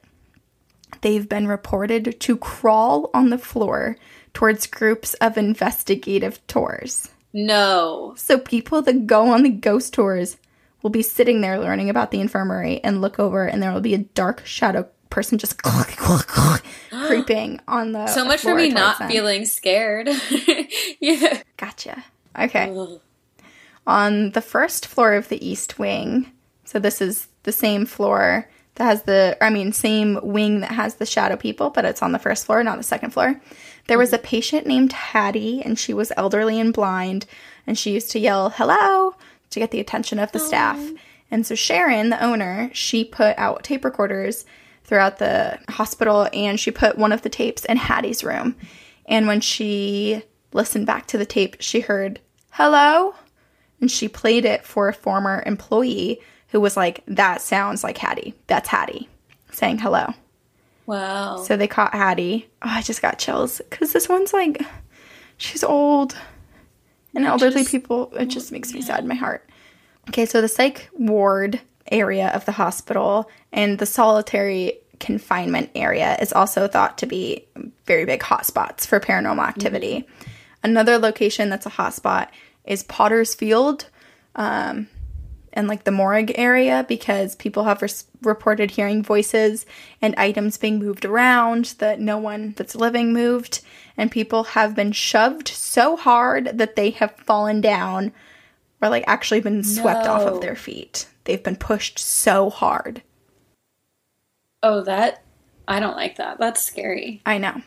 [1.02, 3.96] They've been reported to crawl on the floor
[4.34, 7.10] towards groups of investigative tours.
[7.34, 8.14] No.
[8.18, 10.38] So people that go on the ghost tours
[10.82, 13.94] will be sitting there learning about the infirmary and look over and there will be
[13.94, 15.62] a dark shadow person just
[17.08, 19.10] creeping on the So much for me not them.
[19.10, 20.10] feeling scared.
[21.00, 21.42] yeah.
[21.58, 22.04] Gotcha.
[22.38, 22.74] Okay.
[23.88, 26.32] On the first floor of the east wing,
[26.64, 30.96] so this is the same floor that has the, I mean, same wing that has
[30.96, 33.42] the shadow people, but it's on the first floor, not the second floor.
[33.88, 37.26] There was a patient named Hattie, and she was elderly and blind,
[37.68, 39.16] and she used to yell, hello,
[39.50, 40.46] to get the attention of the oh.
[40.46, 40.92] staff.
[41.30, 44.46] And so Sharon, the owner, she put out tape recorders
[44.84, 48.56] throughout the hospital, and she put one of the tapes in Hattie's room.
[49.06, 52.20] And when she listened back to the tape, she heard,
[52.52, 53.16] hello?
[53.82, 58.36] And she played it for a former employee who was like, that sounds like Hattie.
[58.48, 59.10] That's Hattie
[59.52, 60.14] saying hello.
[60.86, 61.38] Wow.
[61.38, 62.48] So they caught Hattie.
[62.62, 64.62] Oh, I just got chills because this one's like,
[65.38, 66.16] she's old.
[67.14, 69.50] And elderly just- people, it just makes me sad in my heart.
[70.10, 76.32] Okay, so the psych ward area of the hospital and the solitary confinement area is
[76.32, 77.46] also thought to be
[77.86, 80.02] very big hotspots for paranormal activity.
[80.02, 80.30] Mm-hmm.
[80.64, 82.30] Another location that's a hotspot
[82.66, 83.88] is Potter's Field
[84.36, 84.88] um,
[85.54, 89.66] and like the morgue area because people have res- reported hearing voices
[90.02, 93.62] and items being moved around that no one that's living moved.
[93.98, 98.14] And people have been shoved so hard that they have fallen down
[98.82, 101.08] or like actually been swept off of their feet.
[101.26, 103.04] They've been pushed so hard.
[104.64, 105.24] oh, that
[105.68, 106.40] I don't like that.
[106.40, 107.22] That's scary.
[107.26, 107.62] I know.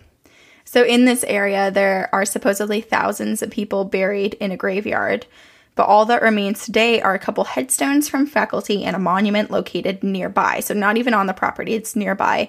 [0.65, 5.27] So, in this area, there are supposedly thousands of people buried in a graveyard,
[5.75, 10.03] but all that remains today are a couple headstones from faculty and a monument located
[10.03, 10.61] nearby.
[10.61, 12.49] So, not even on the property, it's nearby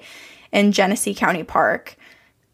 [0.52, 1.98] in Genesee County Park.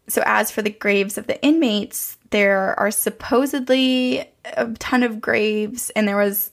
[0.08, 4.24] So, as for the graves of the inmates, there are supposedly
[4.56, 6.50] a ton of graves, and there was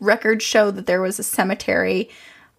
[0.00, 2.08] records show that there was a cemetery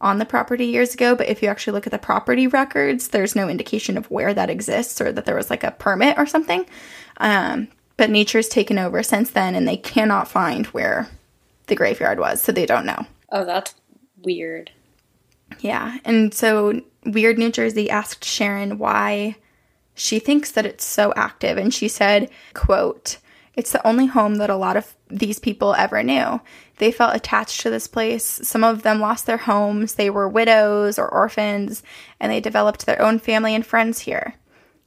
[0.02, 3.36] on the property years ago, but if you actually look at the property records, there's
[3.36, 6.66] no indication of where that exists or that there was like a permit or something.
[7.18, 11.10] Um, but nature's taken over since then, and they cannot find where
[11.68, 13.06] the graveyard was, so they don't know.
[13.30, 13.76] Oh, that's
[14.24, 14.72] weird.
[15.60, 19.36] Yeah, and so Weird New Jersey asked Sharon why
[19.96, 23.18] she thinks that it's so active, and she said, "quote
[23.56, 26.40] It's the only home that a lot of these people ever knew.
[26.78, 28.24] They felt attached to this place.
[28.44, 29.96] Some of them lost their homes.
[29.96, 31.84] They were widows or orphans,
[32.20, 34.36] and they developed their own family and friends here.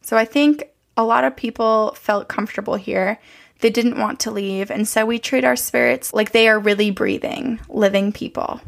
[0.01, 0.64] So I think
[0.96, 3.18] a lot of people felt comfortable here."
[3.61, 6.90] They didn't want to leave, and so we treat our spirits like they are really
[6.90, 8.61] breathing, living people.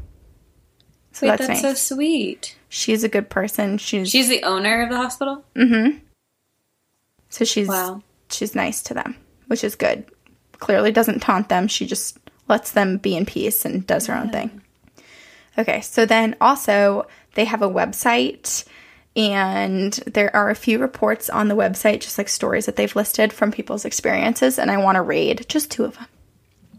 [1.11, 2.57] So Wait, that's, that's, nice so sweet.
[2.69, 3.77] she's a good person.
[3.79, 5.45] She's, She's the owner of the hospital.
[5.57, 5.99] Mm-hmm.
[7.29, 8.03] So she's Wow.
[8.31, 9.17] she's nice to them,
[9.55, 10.05] which is good.
[10.59, 11.69] Clearly doesn't taunt them.
[11.69, 14.63] She just lets them be in peace and does her own thing.
[15.57, 18.65] Okay, so then also they have a website
[19.15, 23.33] and there are a few reports on the website just like stories that they've listed
[23.33, 26.07] from people's experiences and I want to read just two of them.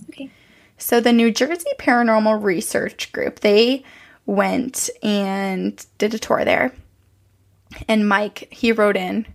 [0.09, 0.29] Okay.
[0.77, 3.85] So the New Jersey Paranormal Research Group, they
[4.25, 6.73] went and did a tour there.
[7.87, 9.25] And Mike, he wrote in,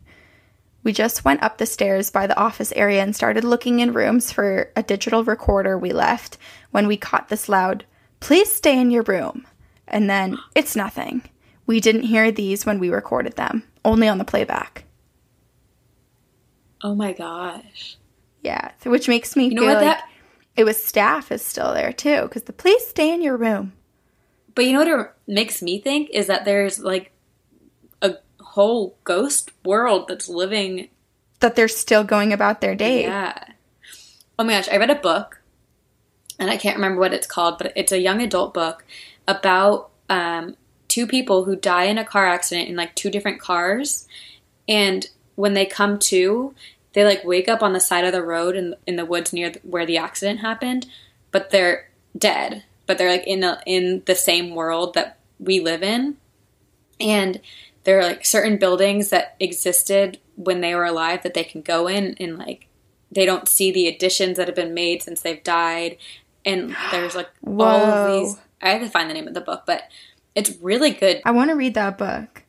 [0.83, 4.33] we just went up the stairs by the office area and started looking in rooms
[4.33, 6.39] for a digital recorder we left
[6.71, 7.85] when we caught this loud,
[8.21, 9.47] please stay in your room.
[9.87, 11.23] And then, it's nothing.
[11.67, 14.85] We didn't hear these when we recorded them, only on the playback.
[16.83, 17.97] Oh my gosh.
[18.43, 20.09] Yeah, which makes me You know feel what like that
[20.57, 23.73] it was staff is still there too, because the please stay in your room.
[24.55, 27.13] But you know what it makes me think is that there's like
[28.51, 30.89] whole ghost world that's living.
[31.41, 33.03] That they're still going about their day.
[33.03, 33.45] Yeah.
[34.39, 35.41] Oh my gosh, I read a book,
[36.39, 38.85] and I can't remember what it's called, but it's a young adult book
[39.29, 40.57] about um,
[40.89, 44.09] two people who die in a car accident in like two different cars,
[44.69, 46.55] and when they come to,
[46.93, 49.53] they like wake up on the side of the road in in the woods near
[49.63, 50.87] where the accident happened,
[51.31, 52.65] but they're dead.
[52.87, 56.17] But they're like in a, in the same world that we live in,
[56.99, 57.41] and
[57.85, 61.87] there are like certain buildings that existed when they were alive that they can go
[61.87, 62.67] in and like
[63.11, 65.97] they don't see the additions that have been made since they've died.
[66.45, 69.63] And there's like all of these i have to find the name of the book
[69.67, 69.85] but
[70.35, 71.23] it's really good.
[71.25, 72.43] I want to read that book.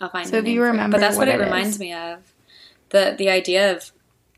[0.00, 0.70] i'll find So if you for it.
[0.70, 2.32] remember but that's what what, it, it reminds me of.
[2.90, 3.92] The the idea of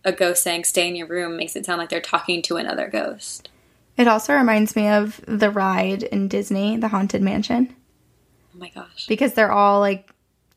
[0.05, 2.89] a ghost saying stay in your room makes it sound like they're talking to another
[2.89, 3.49] ghost.
[3.97, 7.75] It also reminds me of the ride in Disney, the Haunted Mansion,
[8.55, 9.07] oh my gosh.
[9.07, 10.09] Because they're all like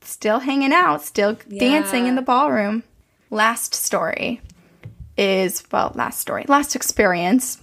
[0.02, 2.84] still hanging out, still dancing in the ballroom.
[3.30, 4.42] Last story
[5.18, 7.62] is, well, last story, last experience.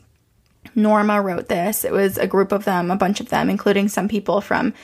[0.74, 1.84] Norma wrote this.
[1.84, 4.74] It was a group of them, a bunch of them, including some people from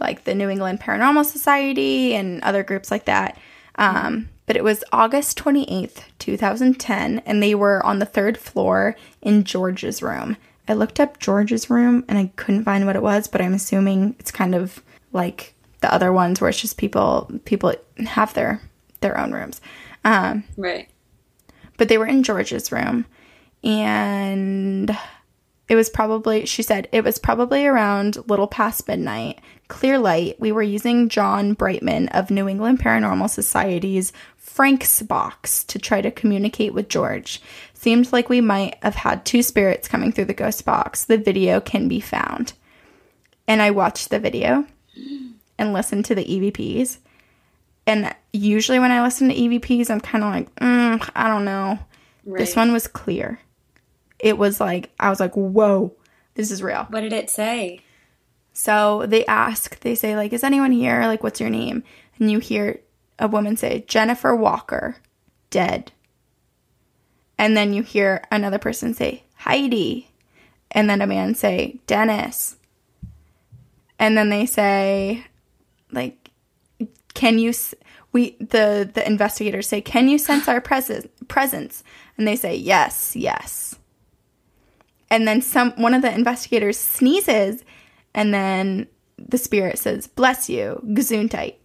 [0.00, 3.38] like the New England Paranormal Society and other groups like that.
[3.76, 9.44] Um, but it was August 28th, 2010, and they were on the third floor in
[9.44, 10.36] George's room.
[10.68, 14.16] I looked up George's room and I couldn't find what it was, but I'm assuming
[14.18, 15.53] it's kind of like
[15.84, 17.74] the other ones where it's just people people
[18.06, 18.62] have their
[19.00, 19.60] their own rooms.
[20.02, 20.88] Um, right
[21.76, 23.04] But they were in George's room
[23.62, 24.96] and
[25.66, 29.40] It was probably, she said, it was probably around little past midnight.
[29.68, 30.38] Clear light.
[30.38, 36.10] We were using John Brightman of New England Paranormal Society's Frank's box to try to
[36.10, 37.40] communicate with George.
[37.72, 41.06] Seemed like we might have had two spirits coming through the ghost box.
[41.06, 42.52] The video can be found.
[43.48, 44.66] And I watched the video
[45.58, 46.98] and listen to the EVPs.
[47.86, 51.78] And usually when I listen to EVPs, I'm kind of like, mm, I don't know.
[52.24, 53.38] This one was clear.
[54.18, 55.94] It was like, I was like, whoa,
[56.34, 56.86] this is real.
[56.88, 57.80] What did it say?
[58.54, 61.02] So they ask, they say, like, is anyone here?
[61.02, 61.82] Like, what's your name?
[62.18, 62.80] And you hear
[63.18, 64.96] a woman say, Jennifer Walker,
[65.50, 65.92] dead.
[67.36, 70.10] And then you hear another person say, Heidi.
[70.70, 72.56] And then a man say, Dennis.
[73.98, 75.26] And then they say,
[75.94, 76.30] like,
[77.14, 77.52] can you,
[78.12, 81.84] we, the, the investigators say, can you sense our presence, presence?
[82.18, 83.76] And they say, yes, yes.
[85.10, 87.64] And then some, one of the investigators sneezes
[88.14, 88.86] and then
[89.18, 91.56] the spirit says, Bless you, Gesundheit.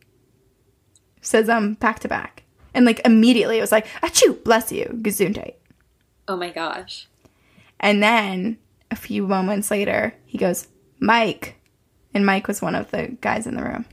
[1.21, 2.43] Says um back to back.
[2.73, 5.55] And like immediately it was like, Achoo, bless you, Gesundheit.
[6.27, 7.07] Oh my gosh.
[7.79, 8.57] And then
[8.91, 10.67] a few moments later, he goes,
[10.99, 11.55] Mike.
[12.13, 13.85] And Mike was one of the guys in the room.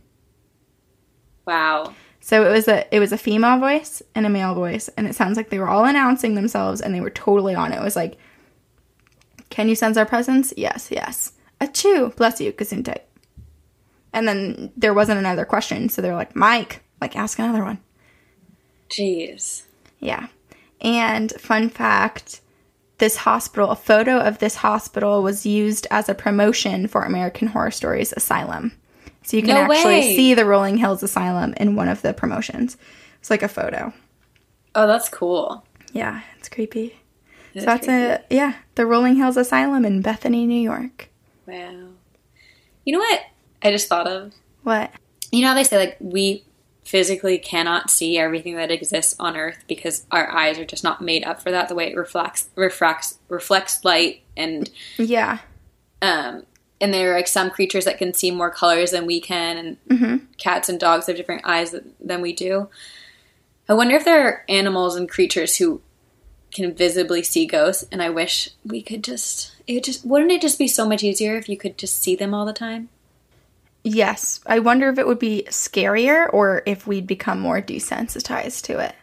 [1.47, 1.95] Wow.
[2.21, 5.15] So it was a it was a female voice and a male voice, and it
[5.15, 7.77] sounds like they were all announcing themselves and they were totally on it.
[7.77, 8.17] It was like,
[9.49, 10.53] Can you sense our presence?
[10.57, 11.33] Yes, yes.
[11.61, 13.03] Achoo, bless you, Gesundheit.
[14.13, 17.79] And then there wasn't another question, so they're like, Mike, like ask another one.
[18.89, 19.63] Jeez.
[20.01, 20.29] Yeah.
[20.81, 22.41] And fun fact
[22.99, 27.71] this hospital, a photo of this hospital was used as a promotion for American Horror
[27.71, 28.73] Stories Asylum.
[29.27, 30.17] So you can No actually way.
[30.17, 32.77] see the Rolling Hills Asylum in one of the promotions.
[33.21, 33.93] It's like a photo.
[34.75, 35.65] Oh, that's cool.
[35.93, 36.97] Yeah, it's creepy.
[37.55, 41.09] So that's a yeah, the Rolling Hills Asylum in Bethany, New York.
[41.47, 41.89] Wow.
[42.85, 43.21] You know what
[43.63, 44.33] I just thought of?
[44.63, 44.93] What?
[45.33, 46.45] You know how they say like we
[46.85, 51.25] physically cannot see everything that exists on Earth because our eyes are just not made
[51.25, 51.69] up for that.
[51.69, 55.39] The way it reflects, refracts, reflects light, and Yeah.
[56.01, 56.45] um,
[56.81, 59.77] and there are like some creatures that can see more colors than we can, and
[59.89, 60.25] Mm-hmm.
[60.39, 62.69] cats and dogs have different eyes than we do.
[63.69, 65.81] I wonder if there are animals and creatures who
[66.55, 69.57] can visibly see ghosts, and I wish we could just.
[69.67, 72.33] It just wouldn't it just be so much easier if you could just see them
[72.33, 72.89] all the time?
[73.83, 74.41] Yes.
[74.47, 78.95] I wonder if it would be scarier or if we'd become more desensitized to it.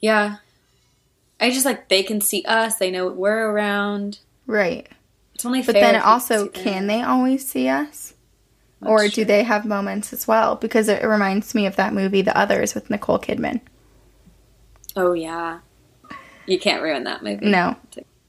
[0.00, 0.36] Yeah.
[1.40, 4.20] I just like they can see us, they know we're around.
[4.46, 4.88] Right.
[5.42, 8.14] It's only But then also, can they always see us?
[8.80, 9.24] or do true.
[9.24, 10.54] they have moments as well?
[10.54, 13.60] Because it reminds me of that movie, The Others, with Nicole Kidman.
[14.94, 15.58] Oh yeah.
[16.46, 17.46] You can't ruin that movie.
[17.46, 17.76] No.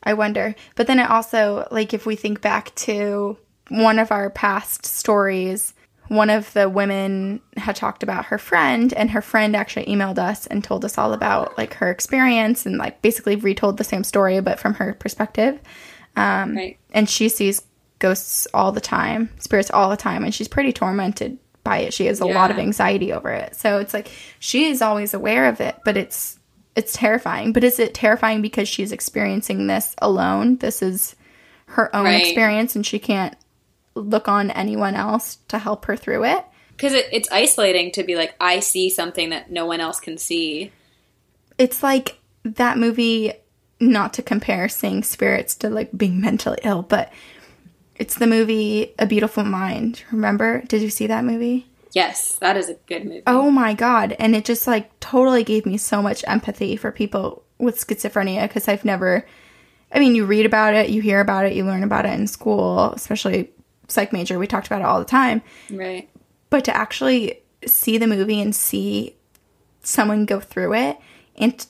[0.01, 0.55] I wonder.
[0.75, 3.37] But then it also, like, if we think back to
[3.69, 5.75] one of our past stories,
[6.07, 10.47] one of the women had talked about her friend, and her friend actually emailed us
[10.47, 14.39] and told us all about, like, her experience and, like, basically retold the same story,
[14.41, 15.59] but from her perspective.
[16.15, 16.77] Um, right.
[16.93, 17.61] and she sees
[17.99, 21.93] ghosts all the time, spirits all the time, and she's pretty tormented by it.
[21.93, 23.55] She has a lot of anxiety over it.
[23.55, 26.39] So it's like she is always aware of it, but it's
[26.75, 27.53] it's terrifying.
[27.53, 30.57] But is it terrifying because she's experiencing this alone?
[30.57, 31.15] This is
[31.67, 32.21] her own Right.
[32.21, 33.35] experience and she can't
[33.95, 36.43] look on anyone else to help her through it.
[36.71, 40.17] Because it, it's isolating to be like, I see something that no one else can
[40.17, 40.71] see.
[41.59, 43.33] It's like that movie
[43.91, 47.11] not to compare seeing spirits to like being mentally ill, but
[47.95, 50.03] it's the movie A Beautiful Mind.
[50.11, 50.61] Remember?
[50.67, 51.67] Did you see that movie?
[51.91, 53.23] Yes, that is a good movie.
[53.27, 54.15] Oh my god.
[54.17, 58.67] And it just like totally gave me so much empathy for people with schizophrenia because
[58.67, 59.25] I've never
[59.93, 62.25] I mean, you read about it, you hear about it, you learn about it in
[62.25, 63.51] school, especially
[63.87, 64.39] psych major.
[64.39, 65.43] We talked about it all the time.
[65.69, 66.09] Right.
[66.49, 69.15] But to actually see the movie and see
[69.83, 70.97] someone go through it
[71.35, 71.65] and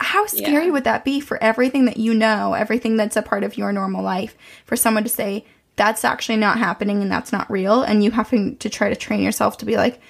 [0.00, 0.72] how scary Yeah.
[0.72, 4.02] would that be for everything that you know, everything that's a part of your normal
[4.02, 4.36] life,
[4.66, 5.44] for someone to say
[5.76, 9.22] that's actually not happening and that's not real, and you having to try to train
[9.22, 10.00] yourself to be like,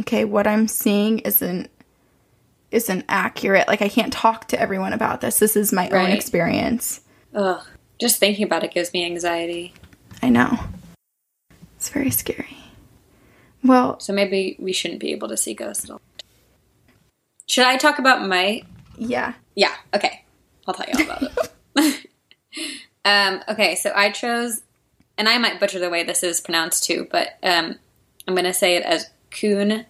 [0.00, 1.70] okay, what I'm seeing isn't
[2.70, 3.66] isn't accurate.
[3.66, 5.38] Like I can't talk to everyone about this.
[5.40, 7.00] This is my own experience.
[7.34, 7.60] Ugh.
[8.00, 9.74] Just thinking about it gives me anxiety.
[10.22, 10.58] I know.
[11.76, 12.56] It's very scary.
[13.64, 16.00] Well, So maybe we shouldn't be able to see ghosts at all.
[17.48, 18.62] Should I talk about my
[19.00, 19.34] yeah.
[19.54, 20.24] Yeah, okay.
[20.66, 21.22] I'll tell you all about
[21.76, 22.06] it.
[23.04, 24.62] um, okay, so I chose,
[25.18, 27.78] and I might butcher the way this is pronounced too, but um,
[28.28, 29.86] I'm going to say it as Kuhn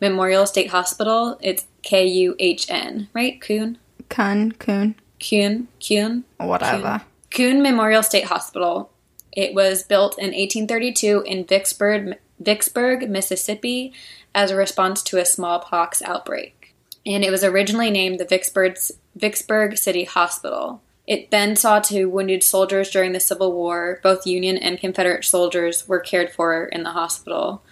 [0.00, 1.38] Memorial State Hospital.
[1.40, 3.40] It's K U H N, right?
[3.40, 3.78] Kuhn?
[4.08, 5.68] Kun, Kun, Kuhn?
[5.80, 6.24] Kuhn?
[6.38, 7.02] whatever.
[7.30, 8.90] Kuhn Memorial State Hospital.
[9.32, 13.92] It was built in 1832 in Vicksburg, Vicksburg, Mississippi,
[14.34, 16.63] as a response to a smallpox outbreak.
[17.06, 18.76] And it was originally named the Vicksburg,
[19.14, 20.82] Vicksburg City Hospital.
[21.06, 24.00] It then saw to wounded soldiers during the Civil War.
[24.02, 27.62] Both Union and Confederate soldiers were cared for in the hospital.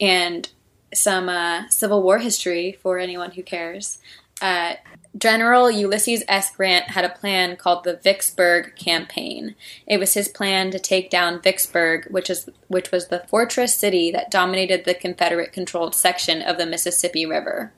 [0.00, 0.48] And
[0.94, 3.98] some uh, Civil War history for anyone who cares.
[4.40, 4.74] Uh,
[5.16, 6.54] General Ulysses S.
[6.54, 9.54] Grant had a plan called the Vicksburg Campaign.
[9.86, 14.10] It was his plan to take down Vicksburg, which is which was the fortress city
[14.12, 17.72] that dominated the Confederate-controlled section of the Mississippi River.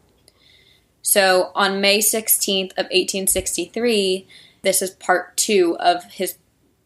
[1.03, 4.27] So, on May 16th of 1863,
[4.63, 6.37] this is part 2 of his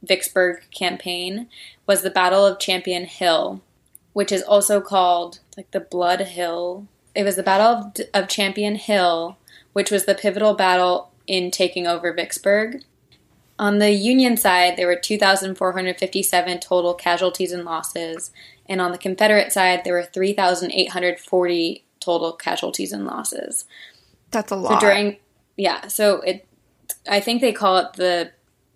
[0.03, 1.49] Vicksburg campaign,
[1.87, 3.63] was the Battle of Champion Hill,
[4.13, 6.87] which is also called like the Blood Hill.
[7.15, 9.39] It was the Battle of, of Champion Hill
[9.75, 12.83] which was the pivotal battle in taking over Vicksburg.
[13.59, 18.31] On the Union side, there were 2,457 total casualties and losses,
[18.67, 23.67] and on the Confederate side, there were 3,840 total casualties and losses.
[24.35, 24.81] That's a lot.
[24.81, 25.17] So during,
[25.57, 26.47] yeah, so it,
[27.09, 28.33] I think they call it the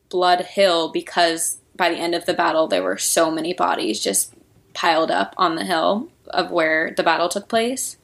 [0.09, 4.35] Blood Hill because by the end of the battle, there were so many bodies just
[4.75, 7.97] piled up on the hill of where the battle took place.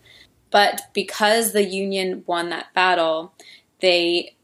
[0.50, 3.32] But because the Union won that battle,
[3.80, 4.34] they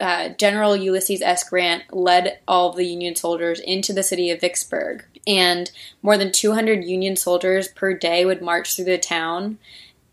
[0.00, 1.48] uh, General Ulysses S.
[1.48, 5.70] Grant led all of the Union soldiers into the city of Vicksburg, and
[6.02, 9.58] more than 200 Union soldiers per day would march through the town.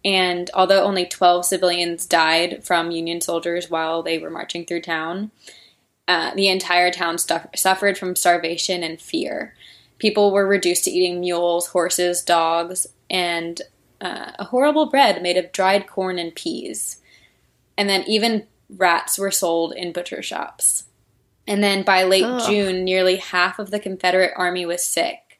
[0.03, 5.31] And although only 12 civilians died from Union soldiers while they were marching through town,
[6.07, 9.55] uh, the entire town stuff- suffered from starvation and fear.
[9.99, 13.61] People were reduced to eating mules, horses, dogs, and
[14.01, 16.99] uh, a horrible bread made of dried corn and peas.
[17.77, 20.85] And then even rats were sold in butcher shops.
[21.47, 22.49] And then by late Ugh.
[22.49, 25.30] June, nearly half of the Confederate army was sick.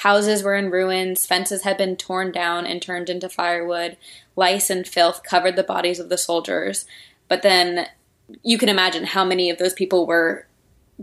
[0.00, 3.96] Houses were in ruins, fences had been torn down and turned into firewood,
[4.36, 6.86] lice and filth covered the bodies of the soldiers.
[7.28, 7.86] But then
[8.42, 10.46] you can imagine how many of those people were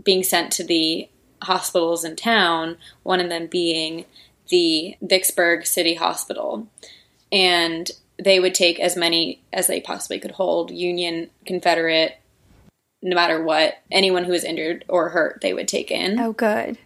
[0.02, 1.08] being sent to the
[1.42, 4.04] hospitals in town, one of them being
[4.48, 6.66] the Vicksburg City Hospital
[7.30, 7.90] and
[8.22, 12.18] they would take as many as they possibly could hold Union, Confederate,
[13.00, 16.18] no matter what, anyone who was injured or hurt, they would take in.
[16.18, 16.78] Oh, good.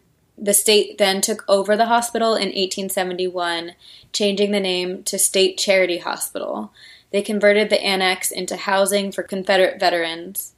[0.42, 3.76] The state then took over the hospital in 1871,
[4.12, 6.72] changing the name to State Charity Hospital.
[7.12, 10.54] They converted the annex into housing for Confederate veterans.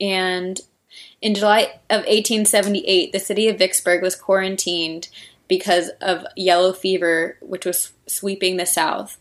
[0.00, 0.58] And
[1.20, 5.08] in July of 1878, the city of Vicksburg was quarantined
[5.46, 9.18] because of yellow fever, which was sweeping the South.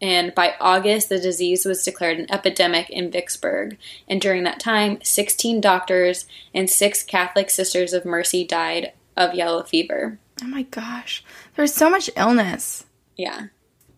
[0.00, 3.76] And by August, the disease was declared an epidemic in Vicksburg.
[4.06, 9.62] And during that time, 16 doctors and six Catholic Sisters of Mercy died of yellow
[9.62, 10.18] fever.
[10.42, 11.24] Oh my gosh.
[11.54, 12.84] There's so much illness.
[13.16, 13.46] Yeah.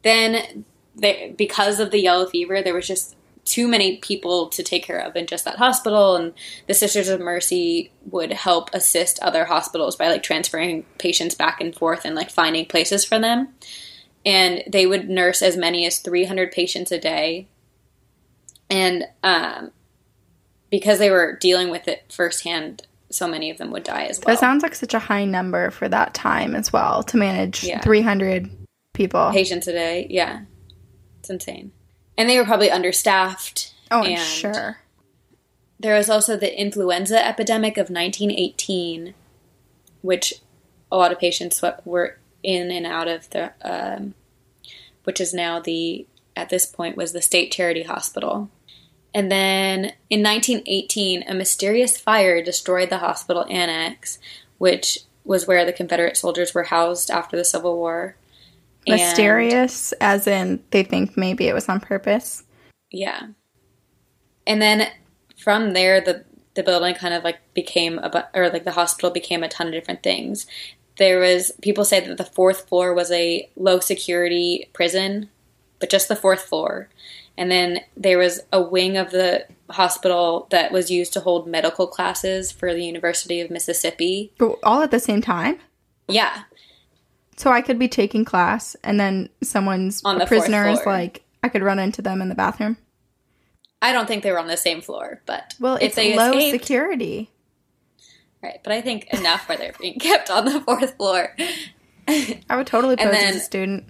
[0.02, 4.84] Then, they, because of the yellow fever, there was just too many people to take
[4.84, 6.32] care of in just that hospital and
[6.66, 11.74] the sisters of mercy would help assist other hospitals by like transferring patients back and
[11.74, 13.48] forth and like finding places for them
[14.24, 17.46] and they would nurse as many as 300 patients a day
[18.70, 19.70] and um,
[20.70, 24.34] because they were dealing with it firsthand so many of them would die as well
[24.34, 27.80] that sounds like such a high number for that time as well to manage yeah.
[27.80, 28.50] 300
[28.92, 30.40] people patients a day yeah
[31.20, 31.72] it's insane
[32.16, 33.72] and they were probably understaffed.
[33.90, 34.78] Oh, sure.
[35.78, 39.14] There was also the influenza epidemic of 1918,
[40.02, 40.34] which
[40.90, 44.14] a lot of patients were in and out of the, um,
[45.04, 46.06] which is now the
[46.36, 48.50] at this point was the state charity hospital.
[49.14, 54.18] And then in 1918, a mysterious fire destroyed the hospital annex,
[54.58, 58.16] which was where the Confederate soldiers were housed after the Civil War.
[58.86, 62.42] Mysterious, and, as in they think maybe it was on purpose.
[62.90, 63.28] Yeah.
[64.46, 64.88] And then
[65.38, 69.42] from there, the the building kind of like became a or like the hospital became
[69.42, 70.46] a ton of different things.
[70.98, 75.30] There was people say that the fourth floor was a low security prison,
[75.80, 76.88] but just the fourth floor.
[77.36, 81.86] And then there was a wing of the hospital that was used to hold medical
[81.86, 84.32] classes for the University of Mississippi.
[84.38, 85.58] But all at the same time?
[86.08, 86.42] Yeah.
[87.36, 91.48] So I could be taking class and then someone's on the prisoner is like I
[91.48, 92.76] could run into them in the bathroom.
[93.82, 96.62] I don't think they were on the same floor, but well, it's they low escaped,
[96.62, 97.30] security.
[98.42, 101.34] Right, but I think enough where they're being kept on the fourth floor.
[102.08, 103.84] I would totally pose then, as a student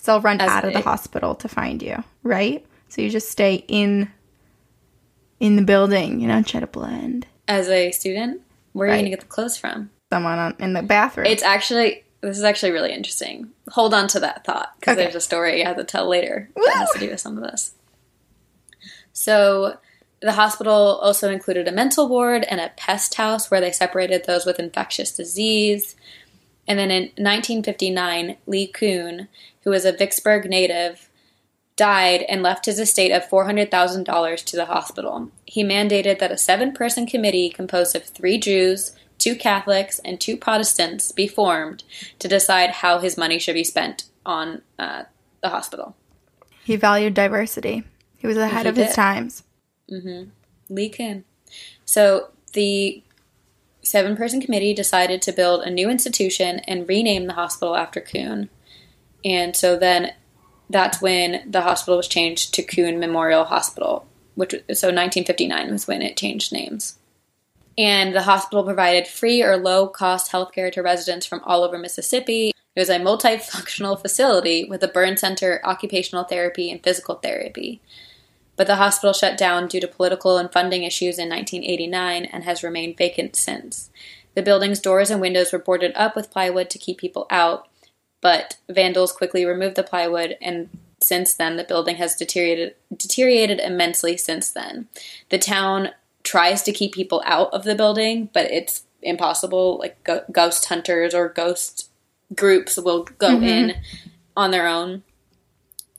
[0.00, 2.64] because I'll run out of the hospital to find you, right?
[2.88, 4.10] So you just stay in
[5.38, 7.26] in the building, you know, try to blend.
[7.46, 8.42] As a student?
[8.72, 9.90] Where are you going to get the clothes from?
[10.12, 11.26] Someone on, in the bathroom.
[11.26, 13.50] It's actually this is actually really interesting.
[13.70, 15.02] Hold on to that thought because Okay.
[15.02, 17.44] there's a story I have to tell later that has to do with some of
[17.44, 17.72] this.
[19.12, 19.78] So,
[20.20, 24.44] the hospital also included a mental ward and a pest house where they separated those
[24.46, 25.96] with infectious disease.
[26.68, 29.28] And then in 1959, Lee Kuhn,
[29.64, 31.08] who was a Vicksburg native,
[31.76, 35.30] died and left his estate of $400,000 to the hospital.
[35.46, 40.36] He mandated that a seven person committee composed of three Jews, two Catholics, and two
[40.36, 41.82] Protestants be formed
[42.18, 45.04] to decide how his money should be spent on uh,
[45.42, 45.96] the hospital.
[46.64, 47.82] he valued diversity.
[48.18, 48.94] He was ahead He of his did.
[48.94, 49.42] times.
[50.68, 51.24] Lee Kuhn.
[51.84, 53.02] So the
[53.82, 58.50] seven person committee decided to build a new institution and rename the hospital after Kuhn.
[59.24, 60.12] And so then
[60.68, 66.02] that's when the hospital was changed to Kuhn Memorial Hospital, which so 1959 was when
[66.02, 66.98] it changed names.
[67.76, 72.52] And the hospital provided free or low cost healthcare to residents from all over Mississippi.
[72.76, 77.80] It was a multifunctional facility with a burn center, occupational therapy, and physical therapy
[78.60, 82.62] but the hospital shut down due to political and funding issues in 1989 and has
[82.62, 83.88] remained vacant since.
[84.34, 87.68] The building's doors and windows were boarded up with plywood to keep people out,
[88.20, 90.68] but vandals quickly removed the plywood and
[91.02, 94.88] since then the building has deteriorated deteriorated immensely since then.
[95.30, 95.90] The town
[96.22, 101.14] tries to keep people out of the building, but it's impossible like go- ghost hunters
[101.14, 101.88] or ghost
[102.34, 103.44] groups will go mm-hmm.
[103.44, 103.74] in
[104.36, 105.02] on their own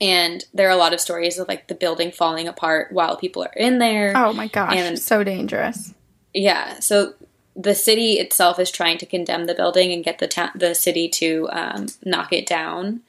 [0.01, 3.43] and there are a lot of stories of like the building falling apart while people
[3.43, 4.13] are in there.
[4.15, 5.93] Oh my gosh, And- so dangerous.
[6.33, 7.13] Yeah, so
[7.55, 11.09] the city itself is trying to condemn the building and get the ta- the city
[11.09, 13.01] to um, knock it down,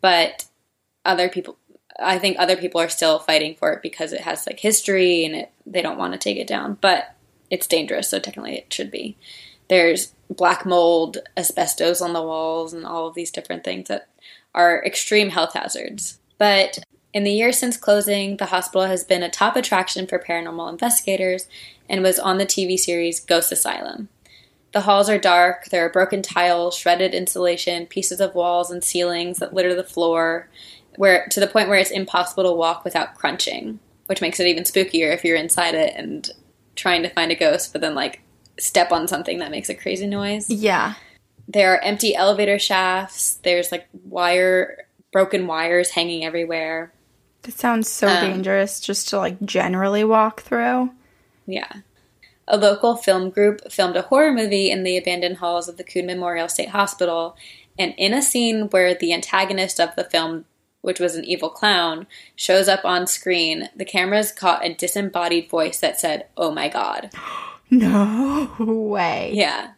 [0.00, 0.46] but
[1.04, 1.56] other people,
[1.98, 5.34] I think other people are still fighting for it because it has like history and
[5.34, 7.14] it they don't want to take it down, but
[7.50, 9.16] it's dangerous, so technically it should be.
[9.68, 14.08] There's black mold, asbestos on the walls, and all of these different things that
[14.54, 16.18] are extreme health hazards.
[16.38, 16.78] But
[17.12, 21.48] in the years since closing, the hospital has been a top attraction for paranormal investigators
[21.90, 24.08] and was on the TV series Ghost Asylum.
[24.72, 29.38] The halls are dark, there are broken tiles, shredded insulation, pieces of walls and ceilings
[29.38, 30.48] that litter the floor,
[30.96, 34.62] where to the point where it's impossible to walk without crunching, which makes it even
[34.62, 36.30] spookier if you're inside it and
[36.76, 38.22] trying to find a ghost, but then like
[38.60, 40.48] step on something that makes a crazy noise.
[40.48, 40.94] Yeah.
[41.48, 43.40] There are empty elevator shafts.
[43.42, 46.92] There's like wire, broken wires hanging everywhere.
[47.42, 50.90] That sounds so Um, dangerous just to like generally walk through.
[51.52, 51.72] Yeah.
[52.48, 56.06] A local film group filmed a horror movie in the abandoned halls of the Kuhn
[56.06, 57.36] Memorial State Hospital,
[57.78, 60.44] and in a scene where the antagonist of the film,
[60.82, 65.78] which was an evil clown, shows up on screen, the cameras caught a disembodied voice
[65.78, 67.10] that said, Oh my god.
[67.72, 69.30] No way.
[69.32, 69.74] Yeah.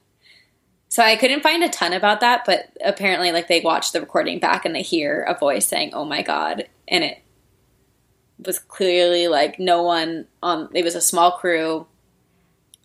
[0.88, 4.38] So I couldn't find a ton about that, but apparently, like, they watch the recording
[4.38, 6.68] back and they hear a voice saying, Oh my god.
[6.88, 7.22] And it
[8.46, 11.86] was clearly like no one on, it was a small crew,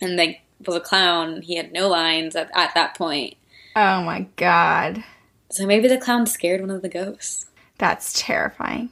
[0.02, 1.42] and they was a clown.
[1.42, 3.36] He had no lines at, at that point.
[3.76, 5.04] Oh my god.
[5.50, 7.46] So maybe the clown scared one of the ghosts.
[7.78, 8.90] That's terrifying.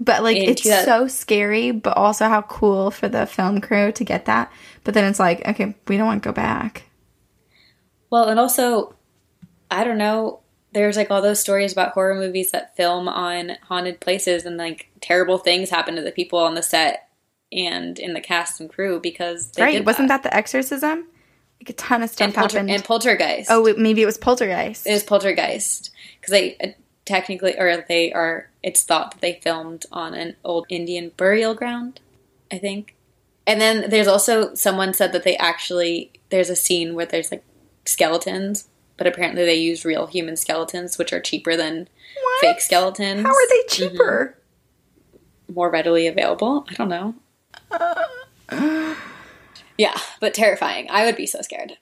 [0.00, 3.90] But like In it's 2000 so scary, but also how cool for the film crew
[3.92, 4.52] to get that.
[4.84, 6.84] But then it's like, okay, we don't want to go back.
[8.10, 8.94] Well, and also,
[9.70, 10.40] I don't know.
[10.72, 14.90] There's like all those stories about horror movies that film on haunted places, and like
[15.00, 17.08] terrible things happen to the people on the set
[17.50, 19.84] and in the cast and crew because they right?
[19.84, 20.22] Wasn't that.
[20.22, 21.06] the exorcism?
[21.60, 22.70] Like a ton of stuff and, polter- happened.
[22.70, 23.50] and poltergeist?
[23.50, 24.86] oh, maybe it was poltergeist.
[24.86, 25.90] it was poltergeist
[26.20, 26.68] because they uh,
[27.04, 28.50] technically, or they are.
[28.62, 32.00] It's thought that they filmed on an old Indian burial ground.
[32.50, 32.94] I think.
[33.46, 37.44] And then there's also someone said that they actually there's a scene where there's like
[37.86, 41.88] skeletons, but apparently they use real human skeletons, which are cheaper than
[42.20, 42.40] What?
[42.40, 43.22] fake skeletons.
[43.22, 43.92] How are they mm-hmm.
[43.92, 44.38] cheaper?
[45.54, 46.66] more readily available?
[46.68, 47.14] I don't know.
[47.70, 48.94] Uh.
[49.78, 50.88] yeah, but terrifying.
[50.90, 51.78] I would be so scared.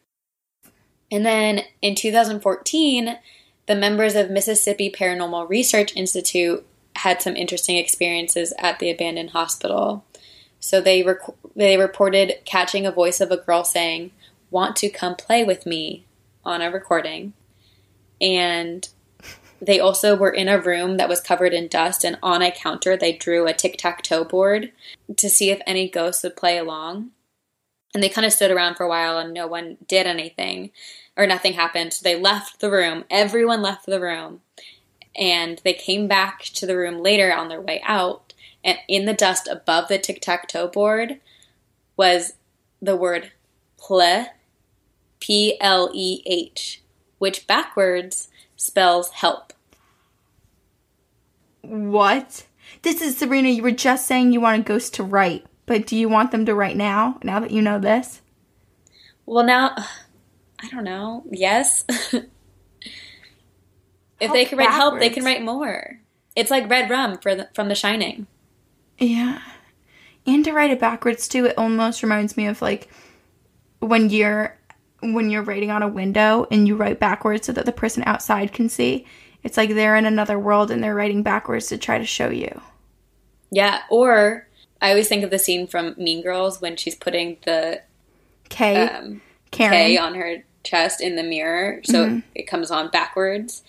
[1.10, 3.18] And then in 2014,
[3.66, 10.04] the members of Mississippi Paranormal Research Institute had some interesting experiences at the abandoned hospital.
[10.60, 11.20] So they rec-
[11.54, 14.12] they reported catching a voice of a girl saying,
[14.50, 16.05] "Want to come play with me?"
[16.46, 17.34] On a recording.
[18.20, 18.88] And
[19.60, 22.96] they also were in a room that was covered in dust and on a counter
[22.96, 24.72] they drew a tic-tac-toe board
[25.16, 27.10] to see if any ghosts would play along.
[27.94, 30.70] And they kind of stood around for a while and no one did anything
[31.16, 31.94] or nothing happened.
[31.94, 33.04] So they left the room.
[33.10, 34.42] Everyone left the room.
[35.18, 38.34] And they came back to the room later on their way out.
[38.62, 41.20] And in the dust above the tic tac toe board
[41.96, 42.34] was
[42.82, 43.32] the word
[43.78, 44.26] ple
[45.20, 46.82] P L E H,
[47.18, 49.52] which backwards spells help.
[51.62, 52.46] What?
[52.82, 53.48] This is Sabrina.
[53.48, 56.46] You were just saying you want a ghost to write, but do you want them
[56.46, 57.18] to write now?
[57.22, 58.20] Now that you know this,
[59.24, 59.82] Well, now, uh,
[60.60, 61.24] I don't know.
[61.30, 61.84] Yes.
[64.20, 66.00] if they can write help, they can write more.
[66.34, 68.26] It's like red rum for the, from The Shining.
[68.98, 69.40] yeah.
[70.28, 72.90] And to write it backwards too, it almost reminds me of like
[73.78, 74.58] when you're
[75.12, 78.52] when you're writing on a window and you write backwards so that the person outside
[78.52, 79.06] can see.
[79.42, 82.60] It's like they're in another world and they're writing backwards to try to show you.
[83.50, 83.82] Yeah.
[83.90, 84.48] Or
[84.80, 87.82] I always think of the scene from Mean Girls when she's putting the
[88.48, 89.72] K, um, Karen.
[89.72, 93.62] K on her chest in the mirror, so it comes on backwards.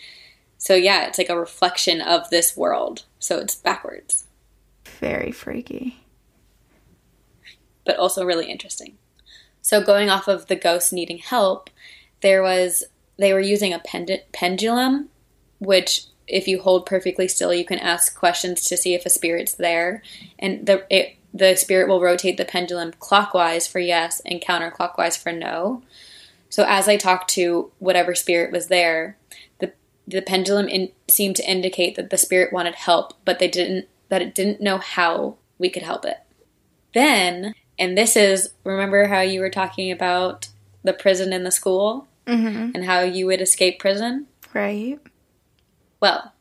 [0.58, 3.04] So yeah, it's like a reflection of this world.
[3.20, 4.26] So it's backwards,
[5.00, 6.04] Very freaky.
[7.86, 8.98] but also really interesting.
[9.68, 11.70] So going off of the ghost needing help,
[12.22, 12.86] there was
[13.20, 15.10] they were using a pend- pendulum,
[15.60, 19.56] which if you hold perfectly still, you can ask questions to see if a spirit's
[19.56, 20.04] there,
[20.40, 25.34] and the it, the spirit will rotate the pendulum clockwise for yes and counterclockwise for
[25.34, 25.84] no.
[26.48, 29.18] So as I talked to whatever spirit was there,
[29.60, 29.74] the
[30.08, 34.22] the pendulum in, seemed to indicate that the spirit wanted help, but they didn't that
[34.22, 36.20] it didn't know how we could help it.
[36.94, 40.50] Then, and this is remember how you were talking about
[40.84, 42.72] the prison and the school Mm-hmm.
[42.76, 44.28] and how you would escape prison?
[44.54, 45.00] Right.
[46.02, 46.34] Well,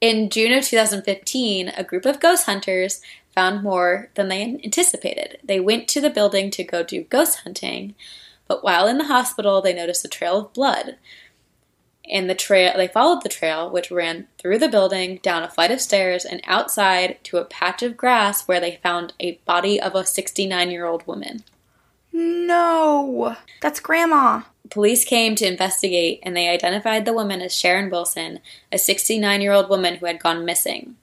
[0.00, 3.02] in June of 2015, a group of ghost hunters
[3.34, 5.38] found more than they anticipated.
[5.44, 7.94] They went to the building to go do ghost hunting,
[8.48, 10.96] but while in the hospital, they noticed a trail of blood.
[12.08, 15.70] And the trail, they followed the trail, which ran through the building, down a flight
[15.70, 19.94] of stairs, and outside to a patch of grass where they found a body of
[19.94, 21.42] a 69 year old woman.
[22.12, 24.42] No, that's grandma.
[24.70, 28.40] Police came to investigate and they identified the woman as Sharon Wilson,
[28.72, 30.96] a 69 year old woman who had gone missing.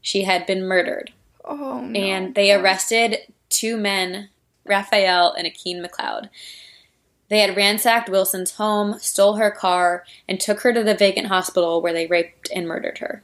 [0.00, 1.12] She had been murdered.
[1.44, 2.00] Oh no.
[2.00, 3.18] And they arrested
[3.50, 4.30] two men,
[4.64, 6.28] Raphael and Akeen McLeod.
[7.28, 11.82] They had ransacked Wilson's home, stole her car, and took her to the vacant hospital
[11.82, 13.22] where they raped and murdered her.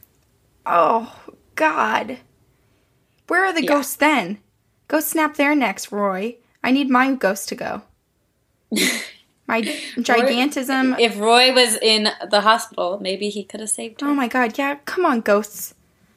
[0.65, 1.13] Oh
[1.55, 2.19] God.
[3.27, 3.69] Where are the Yeah.
[3.69, 4.39] ghosts then?
[4.87, 6.35] Go snap their necks, Roy.
[6.63, 7.81] I need my ghost to go.
[9.47, 10.99] My gigantism.
[10.99, 14.07] If Roy was in the hospital, maybe he could have saved her.
[14.07, 14.57] Oh my God.
[14.57, 14.77] Yeah.
[14.85, 15.75] Come on, ghosts.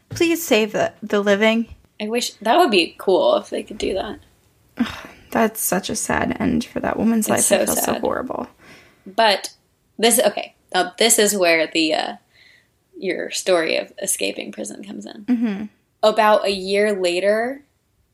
[0.09, 1.75] Please save the the living.
[2.01, 4.19] I wish that would be cool if they could do that.
[5.31, 7.41] That's such a sad end for that woman's life.
[7.41, 8.49] so I feel so horrible.
[9.07, 9.55] But
[9.99, 10.55] this okay.
[10.75, 12.13] Now this is where the uh,
[12.99, 15.25] your story of escaping prison comes in.
[15.25, 15.65] Mm-hmm.
[16.03, 17.63] About a year later,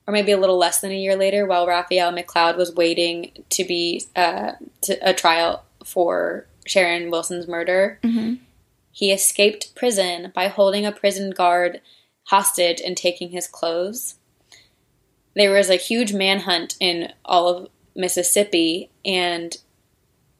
[0.06, 3.64] or maybe a little less than a year later, while Raphael McLeod was waiting to
[3.64, 4.52] be uh,
[4.82, 8.38] to a trial for Sharon Wilson's murder, Mhm.
[8.92, 11.80] he escaped prison by holding a prison guard
[12.28, 14.14] hostage and taking his clothes.
[15.34, 19.56] There was a huge manhunt in all of Mississippi, and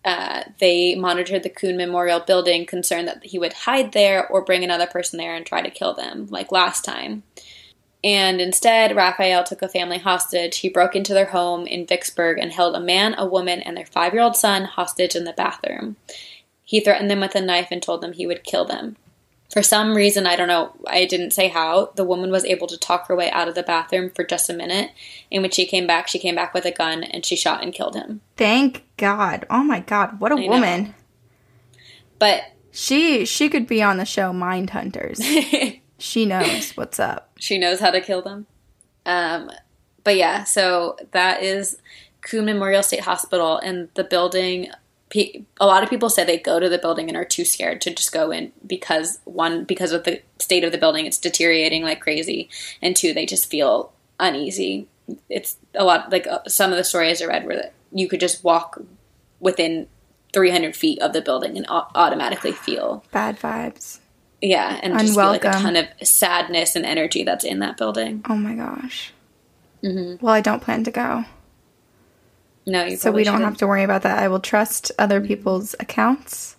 [0.04, 4.62] uh, they monitored the Kuhn Memorial Building, concerned that he would hide there or bring
[4.62, 7.22] another person there and try to kill them, like last time.
[8.04, 10.58] And instead, Raphael took a family hostage.
[10.58, 13.86] He broke into their home in Vicksburg and held a man, a woman, and their
[13.86, 15.96] five year old son hostage in the bathroom.
[16.64, 18.96] He threatened them with a knife and told them he would kill them.
[19.52, 22.76] For some reason, I don't know, I didn't say how, the woman was able to
[22.76, 24.90] talk her way out of the bathroom for just a minute.
[25.30, 27.72] And when she came back, she came back with a gun and she shot and
[27.72, 28.20] killed him.
[28.36, 29.46] Thank God.
[29.50, 30.18] Oh my God.
[30.18, 30.48] What a I know.
[30.52, 30.94] woman.
[32.18, 32.42] But
[32.72, 35.20] She she could be on the show Mind Hunters.
[35.98, 37.30] she knows what's up.
[37.38, 38.46] she knows how to kill them.
[39.06, 39.50] Um,
[40.02, 41.76] but yeah, so that is
[42.22, 44.68] Kuhn Memorial State Hospital, and the building.
[45.10, 47.80] Pe- A lot of people say they go to the building and are too scared
[47.82, 51.82] to just go in because one, because of the state of the building, it's deteriorating
[51.82, 52.48] like crazy,
[52.82, 54.86] and two, they just feel uneasy.
[55.28, 58.20] It's a lot like uh, some of the stories I read where that you could
[58.20, 58.80] just walk
[59.40, 59.86] within
[60.32, 63.98] 300 feet of the building and au- automatically feel Bad vibes.
[64.40, 68.24] yeah, and just feel like a ton of sadness and energy that's in that building.
[68.28, 69.12] Oh my gosh.
[69.82, 70.24] Mm-hmm.
[70.24, 71.24] Well, I don't plan to go.
[72.66, 73.50] No, you So we don't shouldn't.
[73.50, 74.18] have to worry about that.
[74.18, 76.56] I will trust other people's accounts.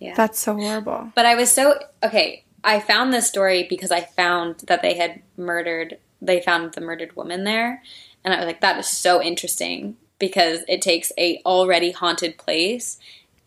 [0.00, 0.14] Yeah.
[0.14, 1.12] That's so horrible.
[1.14, 2.44] But I was so okay.
[2.64, 5.98] I found this story because I found that they had murdered.
[6.20, 7.82] They found the murdered woman there,
[8.24, 12.98] and I was like, "That is so interesting." Because it takes a already haunted place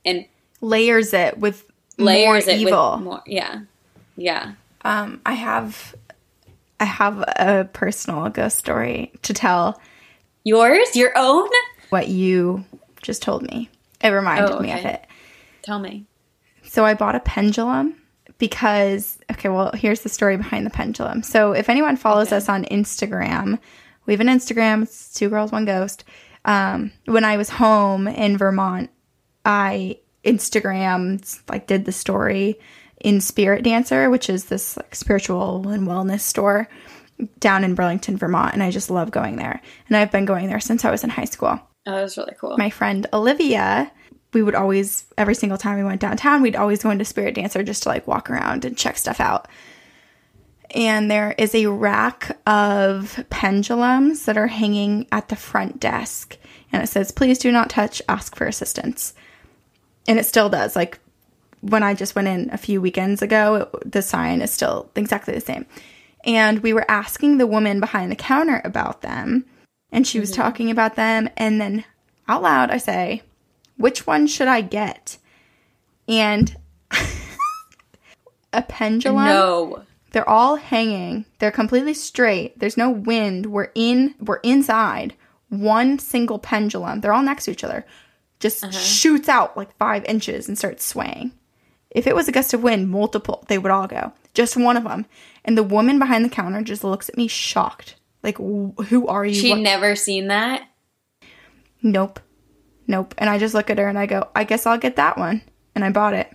[0.05, 0.25] and
[0.61, 1.65] Layers it with
[1.97, 2.91] layers more it evil.
[2.93, 3.21] with more.
[3.25, 3.61] Yeah,
[4.15, 4.53] yeah.
[4.83, 5.93] Um, I have,
[6.79, 9.81] I have a personal ghost story to tell.
[10.45, 11.49] Yours, your own.
[11.91, 12.65] What you
[13.01, 13.69] just told me.
[14.01, 15.05] It reminded Oh, me of it.
[15.61, 16.05] Tell me.
[16.63, 17.95] So I bought a pendulum
[18.37, 21.21] because, okay, well, here's the story behind the pendulum.
[21.21, 22.37] So if anyone follows Okay.
[22.37, 23.59] us on Instagram,
[24.05, 26.03] we have an Instagram, it's Two Girls, One Ghost.
[26.45, 28.89] Um, when I was home in Vermont,
[29.45, 32.57] I Instagrammed, like, did the story
[32.99, 36.67] in Spirit Dancer, which is this like spiritual and wellness store
[37.39, 38.53] down in Burlington, Vermont.
[38.53, 39.61] And I just love going there.
[39.87, 42.36] And I've been going there since I was in high school Oh, that was really
[42.39, 42.57] cool.
[42.57, 43.91] my friend Olivia,
[44.34, 47.63] we would always, every single time we went downtown, we'd always go into Spirit Dancer
[47.63, 49.47] just to like walk around and check stuff out.
[50.73, 56.38] And there is a rack of pendulums that are hanging at the front desk.
[56.71, 59.13] And it says, please do not touch, ask for assistance.
[60.07, 60.75] And it still does.
[60.75, 60.99] Like
[61.59, 65.34] when I just went in a few weekends ago, it, the sign is still exactly
[65.34, 65.65] the same.
[66.23, 69.45] And we were asking the woman behind the counter about them.
[69.91, 70.41] And she was mm-hmm.
[70.41, 71.29] talking about them.
[71.37, 71.85] And then
[72.27, 73.23] out loud, I say,
[73.77, 75.17] which one should I get?
[76.07, 76.55] And
[78.53, 79.25] a pendulum.
[79.25, 79.83] no.
[80.11, 81.25] They're all hanging.
[81.39, 82.59] They're completely straight.
[82.59, 83.45] There's no wind.
[83.45, 85.15] We're in we're inside.
[85.49, 87.01] One single pendulum.
[87.01, 87.85] They're all next to each other.
[88.39, 88.71] Just uh-huh.
[88.71, 91.31] shoots out like five inches and starts swaying.
[91.89, 94.13] If it was a gust of wind, multiple, they would all go.
[94.33, 95.05] Just one of them.
[95.43, 97.95] And the woman behind the counter just looks at me shocked.
[98.24, 99.34] Like, "Wh- who are you?
[99.34, 100.63] She'd What- never seen that.
[101.82, 102.19] Nope.
[102.88, 103.15] Nope.
[103.17, 105.41] And I just look at her and I go, I guess I'll get that one.
[105.76, 106.32] And I bought it.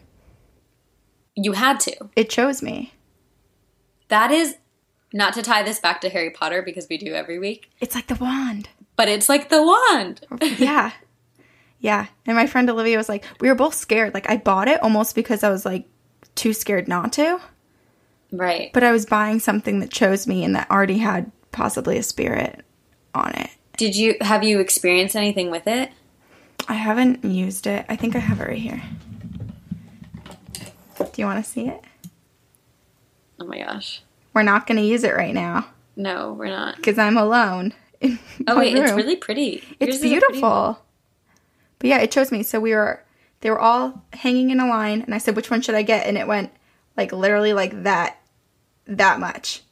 [1.34, 1.94] You had to.
[2.16, 2.94] It chose me.
[4.08, 4.56] That is
[5.12, 8.06] not to tie this back to Harry Potter because we do every week, It's like
[8.06, 8.68] the wand.
[8.96, 10.22] but it's like the wand.
[10.58, 10.92] yeah.
[11.78, 12.06] Yeah.
[12.26, 14.14] And my friend Olivia was like, we were both scared.
[14.14, 15.84] Like, I bought it almost because I was like
[16.34, 17.38] too scared not to.
[18.32, 18.72] Right.
[18.72, 22.64] But I was buying something that chose me and that already had possibly a spirit
[23.14, 23.50] on it.
[23.78, 25.90] Did you have you experienced anything with it?
[26.68, 27.86] I haven't used it.
[27.88, 28.82] I think I have it right here.
[30.98, 31.82] Do you want to see it?
[33.40, 34.02] Oh my gosh.
[34.34, 36.76] We're not going to use it right now No, we're not.
[36.76, 37.72] because I'm alone.
[38.00, 39.62] in Oh wait, it's really pretty.
[39.80, 40.78] It's a pretty beautiful.
[41.78, 42.42] But yeah, it chose me.
[42.42, 43.02] So we were
[43.40, 46.06] they were all hanging in a line and I said which one should I get
[46.06, 46.50] and it went
[46.96, 48.20] like literally like that
[48.86, 49.62] that much.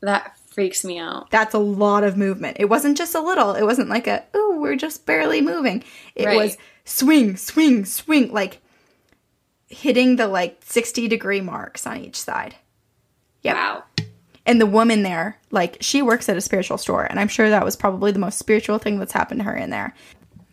[0.00, 1.30] That freaks me out.
[1.30, 2.56] That's a lot of movement.
[2.60, 3.54] It wasn't just a little.
[3.54, 5.84] It wasn't like a oh, we're just barely moving.
[6.14, 6.36] It Right.
[6.38, 8.60] was swing, swing, swing like
[9.68, 12.54] hitting the like 60 degree marks on each side.
[13.42, 13.56] Yep.
[13.56, 13.84] Wow.
[14.46, 17.64] And the woman there, like, she works at a spiritual store, and I'm sure that
[17.64, 19.94] was probably the most spiritual thing that's happened to her in there.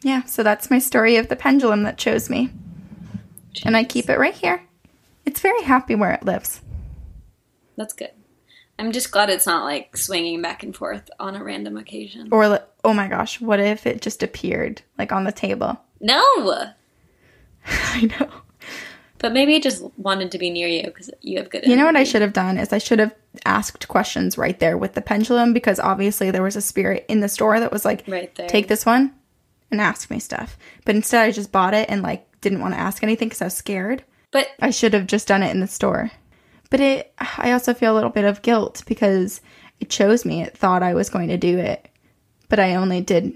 [0.02, 2.52] Yeah, so that's my story of the pendulum that chose me.
[3.66, 4.64] And I keep it right here.
[5.26, 6.62] It's very happy where it lives.
[7.76, 8.12] That's good.
[8.82, 12.30] I'm just glad it's not like swinging back and forth on a random occasion.
[12.32, 15.80] Or, li- oh my gosh, what if it just appeared, like, on the table?
[16.00, 16.24] No,
[17.68, 18.30] I know.
[19.20, 21.66] but maybe it just wanted to be near you because you have good.
[21.68, 23.14] You know what I should have done is I should have
[23.46, 27.30] asked questions right there with the pendulum because obviously there was a spirit in the
[27.30, 28.48] store that was like, Right there.
[28.50, 29.14] take this one
[29.70, 30.58] and ask me stuff.
[30.86, 33.46] But instead, I just bought it and like didn't want to ask anything because I
[33.46, 34.04] was scared.
[34.32, 36.10] But I should have just done it in the store.
[36.72, 39.42] But it, I also feel a little bit of guilt because
[39.80, 40.42] it chose me.
[40.42, 41.88] It thought I was going to do it,
[42.50, 43.34] but I only did.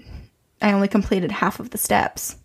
[0.60, 2.36] I only completed half of the steps.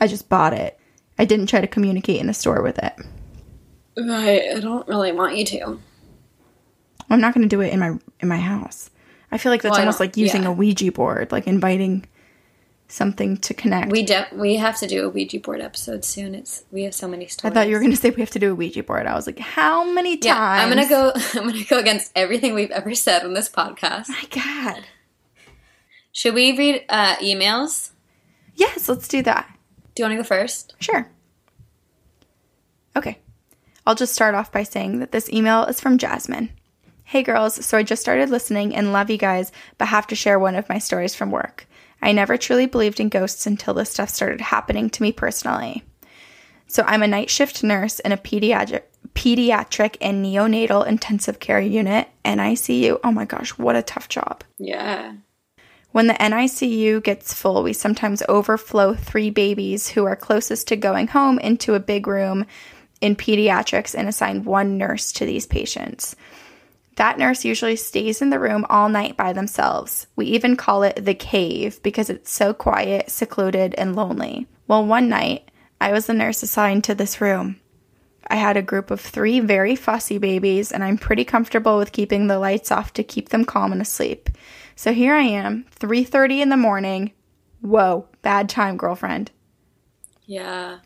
[0.00, 0.78] I just bought it.
[1.18, 2.94] I didn't try to communicate in the store with it.
[3.96, 5.78] right, I don't really want you to.
[7.10, 8.90] I'm not going to do it in my in my house.
[9.32, 10.48] I feel like that's Well, almost like using yeah.
[10.48, 12.06] a Ouija board, like inviting
[12.90, 13.90] something to connect.
[13.90, 16.34] We de- we have to do a Ouija board episode soon.
[16.34, 17.50] It's we have so many stories.
[17.50, 19.06] I thought you were going to say we have to do a Ouija board.
[19.06, 20.24] I was like, how many times?
[20.24, 21.12] Yeah, I'm gonna go.
[21.34, 24.08] I'm gonna go against everything we've ever said on this podcast.
[24.08, 24.84] My God.
[26.12, 27.90] Should we read uh, emails?
[28.54, 29.48] Yes, let's do that.
[29.94, 30.74] Do you want to go first?
[30.80, 31.08] Sure.
[32.96, 33.18] Okay.
[33.86, 36.50] I'll just start off by saying that this email is from Jasmine.
[37.04, 40.38] Hey girls, so I just started listening and love you guys, but have to share
[40.38, 41.66] one of my stories from work.
[42.02, 45.84] I never truly believed in ghosts until this stuff started happening to me personally.
[46.66, 48.82] So I'm a night shift nurse in a pediatric
[49.14, 53.00] pediatric and neonatal intensive care unit, NICU.
[53.02, 54.44] Oh my gosh, what a tough job.
[54.58, 55.14] Yeah.
[55.92, 61.08] When the NICU gets full, we sometimes overflow three babies who are closest to going
[61.08, 62.46] home into a big room
[63.00, 66.14] in pediatrics and assign one nurse to these patients.
[67.00, 70.06] That nurse usually stays in the room all night by themselves.
[70.16, 74.46] We even call it the cave because it's so quiet, secluded, and lonely.
[74.68, 77.58] Well, one night, I was the nurse assigned to this room.
[78.28, 82.26] I had a group of three very fussy babies, and I'm pretty comfortable with keeping
[82.26, 84.28] the lights off to keep them calm and asleep.
[84.76, 87.12] So here I am, 3:30 in the morning.
[87.62, 89.30] Whoa, Bad time, girlfriend.
[90.26, 90.80] Yeah.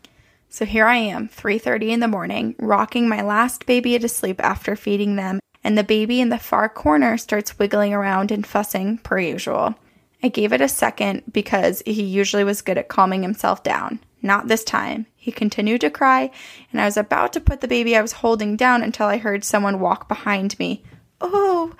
[0.47, 4.77] So here I am, 3:30 in the morning, rocking my last baby to sleep after
[4.77, 9.17] feeding them, and the baby in the far corner starts wiggling around and fussing per
[9.17, 9.73] usual.
[10.21, 13.99] I gave it a second because he usually was good at calming himself down.
[14.21, 15.07] Not this time.
[15.15, 16.29] He continued to cry,
[16.71, 19.43] and I was about to put the baby I was holding down until I heard
[19.43, 20.83] someone walk behind me.
[21.19, 21.73] Oh,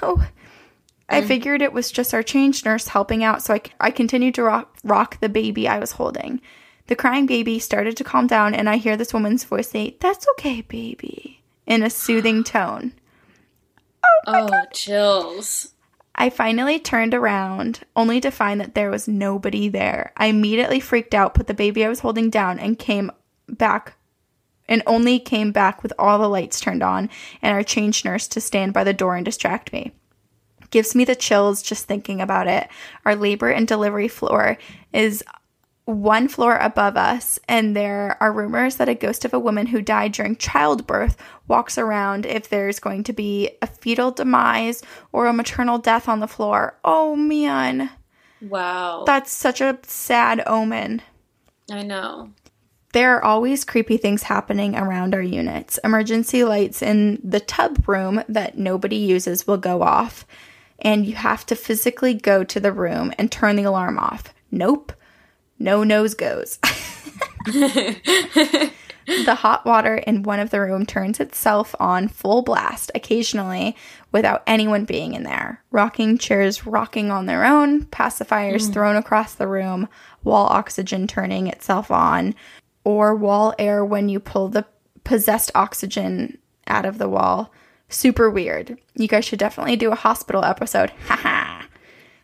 [0.00, 0.26] oh.
[1.06, 1.26] I mm.
[1.26, 4.78] figured it was just our change nurse helping out, so I, I continued to rock,
[4.82, 6.40] rock the baby I was holding.
[6.86, 10.26] The crying baby started to calm down, and I hear this woman's voice say, That's
[10.30, 12.94] okay, baby, in a soothing tone.
[14.26, 15.72] Oh, oh, chills.
[16.14, 20.12] I finally turned around, only to find that there was nobody there.
[20.16, 23.10] I immediately freaked out, put the baby I was holding down, and came
[23.48, 23.96] back
[24.68, 27.08] and only came back with all the lights turned on
[27.42, 29.92] and our change nurse to stand by the door and distract me.
[30.70, 32.68] Gives me the chills just thinking about it.
[33.04, 34.58] Our labor and delivery floor
[34.92, 35.22] is
[35.86, 39.80] one floor above us, and there are rumors that a ghost of a woman who
[39.80, 41.16] died during childbirth
[41.46, 44.82] walks around if there's going to be a fetal demise
[45.12, 46.76] or a maternal death on the floor.
[46.84, 47.88] Oh man,
[48.40, 49.04] Wow.
[49.06, 51.02] that's such a sad omen.
[51.70, 52.30] I know.
[52.92, 55.78] There are always creepy things happening around our units.
[55.84, 60.26] Emergency lights in the tub room that nobody uses will go off,
[60.80, 64.34] and you have to physically go to the room and turn the alarm off.
[64.50, 64.92] Nope.
[65.58, 66.58] No nose goes.
[69.06, 73.76] the hot water in one of the room turns itself on full blast occasionally
[74.12, 75.62] without anyone being in there.
[75.70, 79.88] Rocking chairs rocking on their own, pacifiers thrown across the room,
[80.24, 82.34] wall oxygen turning itself on,
[82.84, 84.66] or wall air when you pull the
[85.04, 87.52] possessed oxygen out of the wall.
[87.88, 88.76] Super weird.
[88.94, 90.90] You guys should definitely do a hospital episode.
[91.06, 91.64] Haha.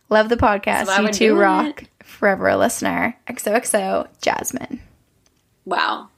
[0.09, 0.87] Love the podcast.
[0.87, 1.85] So you two rock.
[2.23, 3.16] Forever a listener.
[3.27, 4.81] XOXO Jasmine.
[5.64, 6.09] Wow.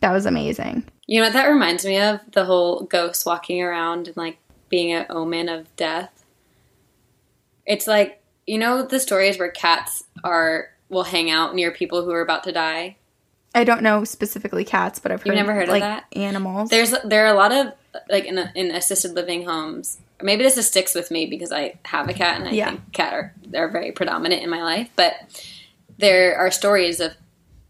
[0.00, 0.84] That was amazing.
[1.06, 2.20] You know what that reminds me of?
[2.32, 4.36] The whole ghost walking around and like
[4.68, 6.26] being an omen of death.
[7.64, 12.10] It's like, you know, the stories where cats are will hang out near people who
[12.10, 12.96] are about to die.
[13.54, 16.04] I don't know specifically cats, but I've heard You've never heard of that?
[16.12, 16.68] animals.
[16.68, 17.72] There's there are a lot of
[18.10, 19.96] like in in assisted living homes.
[20.22, 22.70] Maybe this just sticks with me because I have a cat and I Yeah.
[22.70, 24.88] think cat are they're very predominant in my life.
[24.96, 25.14] But
[25.98, 27.12] there are stories of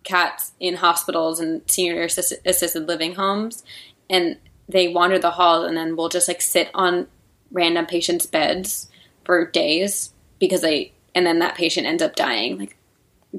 [0.05, 3.64] cats in hospitals and senior assist- assisted living homes,
[4.09, 4.36] and
[4.68, 7.09] they wander the halls and then will just like sit on
[7.51, 8.88] random patients' beds
[9.24, 12.76] for days because they and then that patient ends up dying like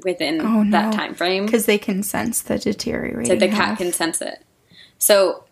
[0.04, 0.70] within Oh, no.
[0.72, 1.46] that time frame.
[1.46, 3.30] because they can sense the deterioration.
[3.30, 3.78] Like the cat health.
[3.78, 4.42] can sense it.
[4.98, 5.44] So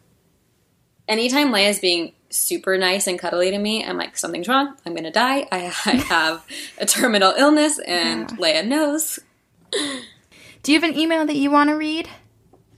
[1.09, 4.77] anytime Leia is being super nice and cuddly to me, I'm like, something's wrong.
[4.85, 5.47] I'm gonna die.
[5.51, 6.47] I, I have
[6.79, 9.19] a terminal illness, and Leia knows.
[10.63, 12.09] Do you have an email that you want to read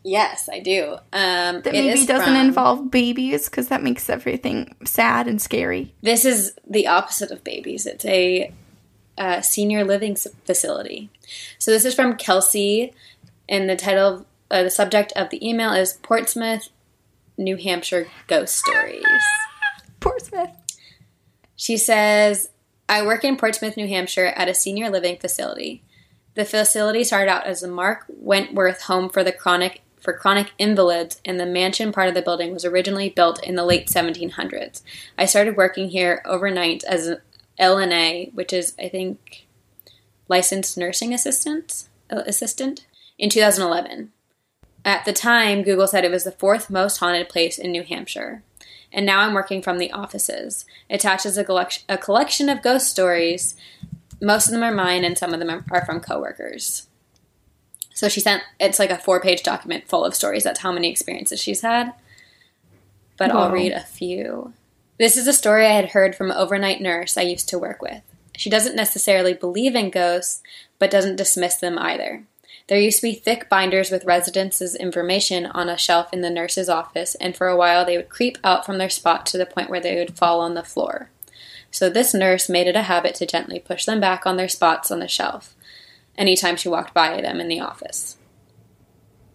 [0.05, 0.95] Yes, I do.
[1.13, 3.49] Um, that it maybe doesn't from- involve babies?
[3.49, 5.95] Because that makes everything sad and scary.
[6.03, 7.85] This is the opposite of babies.
[7.85, 8.53] It's a
[9.19, 11.11] uh, senior living facility.
[11.59, 12.95] So this is from Kelsey,
[13.49, 16.71] and the title, uh, the subject of the email is Portsmouth,
[17.39, 19.05] New Hampshire ghost stories.
[20.01, 20.51] Portsmouth.
[21.57, 22.51] She says,
[22.89, 25.83] I work in Portsmouth, New Hampshire at a senior living facility.
[26.35, 31.21] The facility started out as a Mark Wentworth home for the chronic for chronic invalids,
[31.25, 34.83] and the mansion part of the building was originally built in the late 1700s.
[35.19, 37.21] I started working here overnight as an
[37.59, 39.47] LNA, which is I think
[40.29, 42.87] licensed nursing assistant uh, assistant
[43.19, 44.13] in 2011.
[44.89, 48.43] At the time, Google said it was the fourth most haunted place in New Hampshire
[48.93, 50.65] and now I'm working from the offices.
[50.89, 53.55] It is a collection, a collection of ghost stories.
[54.21, 56.87] Most of them are mine, and some of them are- are from coworkers.
[57.95, 60.45] So she sent it's like a four page document full of stories.
[60.45, 61.93] That's how many experiences she's had.
[63.17, 64.55] But I'll read a few.
[64.99, 67.83] This is a story I had heard from an overnight nurse I used to work
[67.83, 68.03] with.
[68.37, 70.43] She doesn't necessarily believe in ghosts,
[70.79, 72.25] but doesn't dismiss them either.
[72.69, 76.69] There used to be thick binders with residents' information on a shelf in the nurse's
[76.69, 79.71] office, and for a while they would creep out from their spot to the point
[79.71, 81.11] where they would fall on the floor.
[81.71, 84.91] So this nurse made it a habit to gently push them back on their spots
[84.91, 85.55] on the shelf
[86.17, 88.17] anytime she walked by them in the office.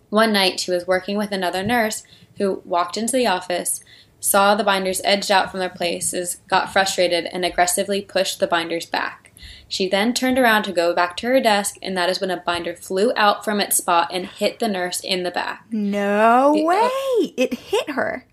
[0.09, 2.03] One night she was working with another nurse
[2.37, 3.79] who walked into the office,
[4.19, 8.85] saw the binders edged out from their places, got frustrated, and aggressively pushed the binders
[8.85, 9.22] back.
[9.67, 12.37] She then turned around to go back to her desk, and that is when a
[12.37, 15.65] binder flew out from its spot and hit the nurse in the back.
[15.71, 17.33] No The- way!
[17.37, 18.27] It hit her.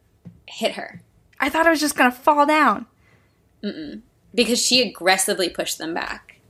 [0.47, 1.03] Hit her.
[1.39, 2.87] I thought it was just gonna fall down.
[3.63, 4.03] Mm-mm.
[4.35, 6.41] Because she aggressively pushed them back.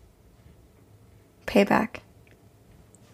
[1.47, 1.97] Payback.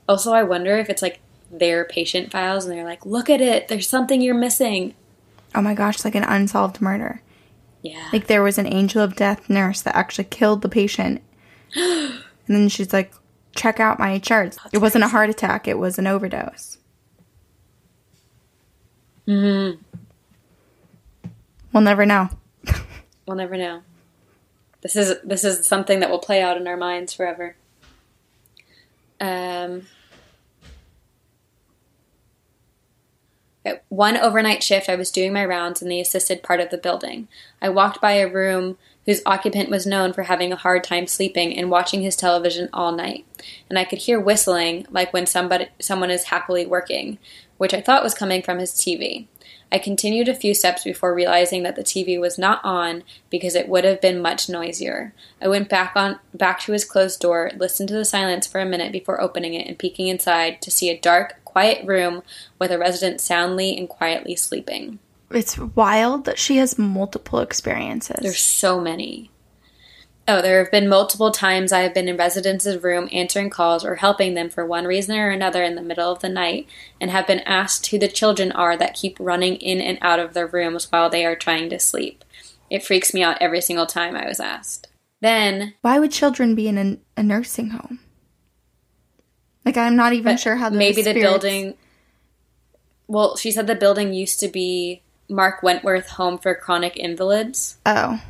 [0.08, 3.68] Also, I wonder if it's like their patient files and they're like, look at it,
[3.68, 4.94] there's something you're missing.
[5.54, 7.22] Oh my gosh, like an unsolved murder.
[7.82, 8.08] Yeah.
[8.12, 11.22] Like there was an angel of death nurse that actually killed the patient.
[11.76, 13.12] And then she's like,
[13.54, 14.58] check out my charts.
[14.72, 16.78] it wasn't a heart attack, it was an overdose.
[19.26, 19.78] Mhm.
[21.72, 22.28] We'll never know.
[23.26, 23.82] We'll never know.
[24.82, 27.56] This is this is something that will play out in our minds forever.
[29.20, 29.88] Um,
[33.88, 37.26] one overnight shift, I was doing my rounds in the assisted part of the building.
[37.60, 41.56] I walked by a room whose occupant was known for having a hard time sleeping
[41.56, 43.24] and watching his television all night,
[43.70, 47.18] and I could hear whistling like when somebody someone is happily working,
[47.56, 49.26] which I thought was coming from his TV.
[49.70, 53.68] I continued a few steps before realizing that the TV was not on because it
[53.68, 55.12] would have been much noisier.
[55.40, 58.66] I went back on back to his closed door, listened to the silence for a
[58.66, 62.22] minute before opening it and peeking inside to see a dark, quiet room
[62.60, 64.98] with a resident soundly and quietly sleeping.
[65.30, 68.18] It's wild that she has multiple experiences.
[68.20, 69.30] There's so many.
[70.28, 73.96] Oh, there have been multiple times I have been in residents' room answering calls or
[73.96, 76.66] helping them for one reason or another in the middle of the night
[77.00, 80.34] and have been asked who the children are that keep running in and out of
[80.34, 82.24] their rooms while they are trying to sleep.
[82.70, 84.88] It freaks me out every single time I was asked.
[85.20, 86.78] Then, Why would children be in
[87.16, 88.00] a, a nursing home?
[89.64, 91.74] Like I'm not even sure how the maybe the building.
[93.08, 97.78] Well, she said the building used to be Mark Wentworth Home for Chronic Invalids.
[97.84, 98.20] Oh,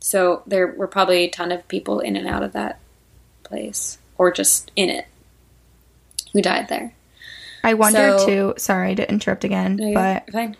[0.00, 2.80] So there were probably a ton of people in and out of that
[3.42, 5.06] place, or just in it,
[6.32, 6.94] who died there.
[7.62, 8.54] I wonder So- too.
[8.56, 10.56] Sorry to interrupt again, No, but fine.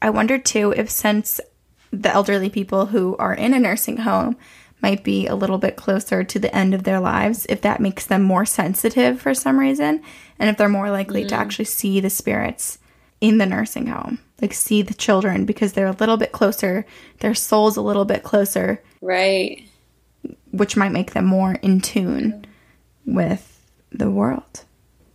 [0.00, 1.40] I wonder too if since
[1.90, 4.36] the elderly people who are in a nursing home
[4.80, 8.04] might be a little bit closer to the end of their lives, if that makes
[8.04, 10.02] them more sensitive for some reason,
[10.38, 11.40] and if they're more likely to mm-hmm.
[11.40, 12.78] actually see the spirits
[13.20, 16.84] in the nursing home, like see the children because they're a little bit closer,
[17.20, 19.66] their soul's a little bit closer, Right.
[20.52, 22.44] which might make them more in tune
[23.06, 23.58] with
[23.90, 24.64] the world.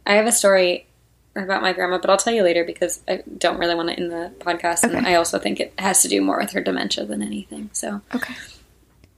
[0.08, 0.88] I have a story
[1.36, 4.10] about my grandma, but I'll tell you later because I don't really want it in
[4.10, 7.22] the podcast, and I also think it has to do more with her dementia than
[7.22, 7.70] anything.
[7.72, 8.34] So, Okay.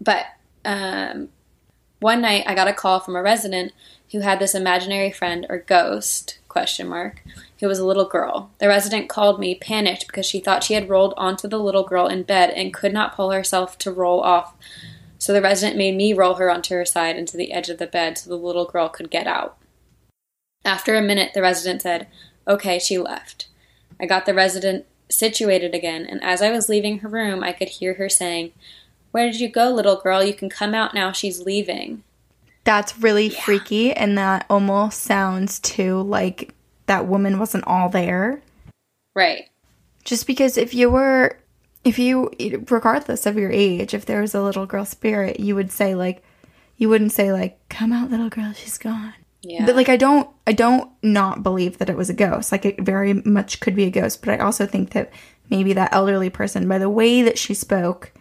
[0.02, 0.26] but
[0.66, 1.30] um,
[2.00, 3.72] one night I got a call from a resident
[4.12, 7.24] who had this imaginary friend or ghost question mark
[7.62, 8.52] who was a little girl.
[8.58, 12.08] The resident called me panicked because she thought she had rolled onto the little girl
[12.08, 14.56] in bed and could not pull herself to roll off.
[15.20, 17.86] So the resident made me roll her onto her side into the edge of the
[17.86, 19.60] bed so the little girl could get out.
[20.66, 22.08] After a minute, the resident said,
[22.48, 23.48] Okay, she left.
[24.00, 27.70] I got the resident situated again, and as I was leaving her room, I could
[27.70, 28.54] hear her saying,
[29.12, 30.24] Where did you go, little girl?
[30.24, 31.12] You can come out now.
[31.12, 32.04] She's leaving.
[32.64, 36.56] That's really freaky, and that almost sounds too like
[36.92, 38.42] that woman wasn't all there.
[39.16, 39.50] Right.
[40.04, 41.38] Just because if you were,
[41.86, 42.30] if you,
[42.70, 46.22] regardless of your age, if there was a little girl spirit, you would say, like,
[46.76, 49.14] you wouldn't say, like, come out, little girl, she's gone.
[49.42, 49.66] Yeah.
[49.66, 52.52] But, like, I don't, I don't not believe that it was a ghost.
[52.52, 55.14] Like, it very much could be a ghost, but I also think that
[55.50, 58.12] maybe that elderly person, by the way that she spoke,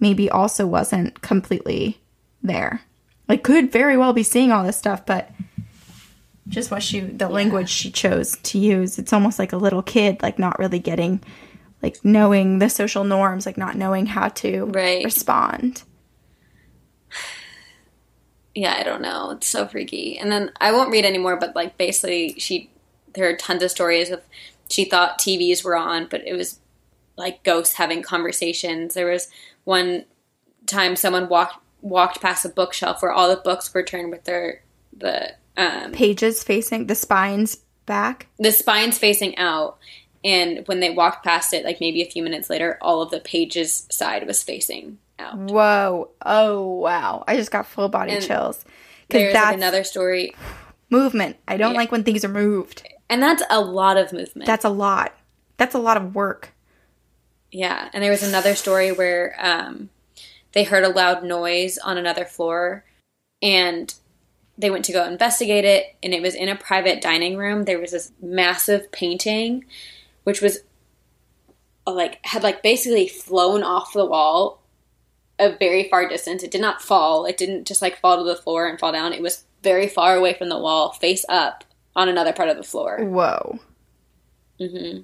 [0.00, 2.00] maybe also wasn't completely
[2.42, 2.80] there.
[3.28, 5.30] Like, could very well be seeing all this stuff, but
[6.48, 10.22] just what she the language she chose to use it's almost like a little kid
[10.22, 11.22] like not really getting
[11.82, 15.04] like knowing the social norms like not knowing how to Right.
[15.04, 15.82] respond
[18.54, 19.32] yeah, I don't know.
[19.32, 20.16] It's so freaky.
[20.18, 22.70] And then I won't read anymore, but like basically, she
[23.14, 24.22] there are tons of stories of
[24.68, 26.60] she thought TVs were on, but it was
[27.16, 28.94] like ghosts having conversations.
[28.94, 29.28] There was
[29.64, 30.04] one
[30.66, 34.62] time someone walked walked past a bookshelf where all the books were turned with their
[34.96, 38.26] the um, pages facing the spines back?
[38.38, 39.78] the spines facing out.
[40.24, 43.20] And when they walked past it, like maybe a few minutes later, all of the
[43.20, 45.36] pages side was facing out.
[45.36, 46.10] whoa.
[46.24, 47.24] Oh wow.
[47.28, 48.64] I just got full body And chills.
[49.06, 50.34] Because There's that's like another story,
[50.88, 51.36] movement.
[51.46, 51.76] I don't Yeah.
[51.78, 52.88] like when things are moved.
[53.10, 54.46] And that's a lot of movement.
[54.46, 55.12] that's a lot.
[55.58, 56.52] That's a lot of work.
[57.52, 59.90] Yeah, and there was another story where um,
[60.52, 62.84] they heard a loud noise on another floor,
[63.42, 63.94] and
[64.58, 65.96] they went to go investigate it.
[66.02, 67.64] And it was in a private dining room.
[67.64, 69.64] There was this massive painting,
[70.24, 70.60] which was
[71.86, 74.62] uh, like had like basically flown off the wall
[75.38, 76.42] a very far distance.
[76.42, 77.26] It did not fall.
[77.26, 79.12] It didn't just like fall to the floor and fall down.
[79.12, 81.64] It was very far away from the wall, face up
[81.96, 82.98] on another part of the floor.
[83.04, 83.58] whoa
[84.58, 84.98] hmm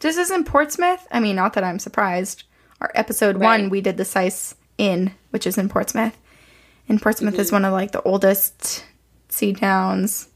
[0.00, 2.42] this is in portsmouth i mean not that i'm surprised
[2.80, 3.60] our episode Right.
[3.60, 6.16] one we did the Sise Inn which is in portsmouth
[6.88, 7.40] and portsmouth Mm-hmm.
[7.40, 8.84] is one of like the oldest
[9.28, 10.28] sea towns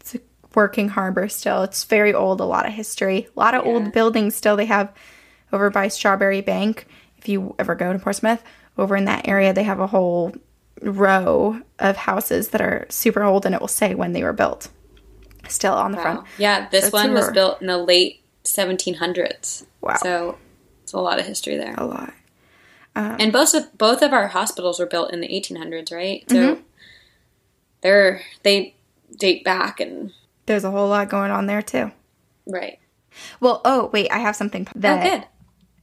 [0.00, 0.20] It's a
[0.54, 1.62] working harbor still.
[1.62, 3.70] It's very old, a lot of history, a lot of Yeah.
[3.72, 4.92] old buildings still they have
[5.52, 6.84] over by Strawbery Banke.
[7.18, 8.42] If you ever go to Portsmouth,
[8.76, 10.32] over in that area, they have a whole
[10.82, 14.68] row of houses that are super old and it will say when they were built.
[15.48, 16.26] Still on the front.
[16.38, 19.64] Yeah, this So one was built in the late 1700s.
[19.80, 19.96] Wow.
[20.02, 20.38] So
[20.82, 21.74] it's a lot of history there.
[21.76, 22.12] A lot.
[23.18, 26.24] And both of both of our hospitals were built in the 1800s, right?
[26.30, 26.62] So Mm-hmm.
[27.80, 28.74] they're they
[29.16, 30.12] date back and
[30.46, 31.92] There's a whole lot going on there too.
[32.46, 32.78] right.
[33.40, 35.26] Well, oh, wait, I have something Oh, that good.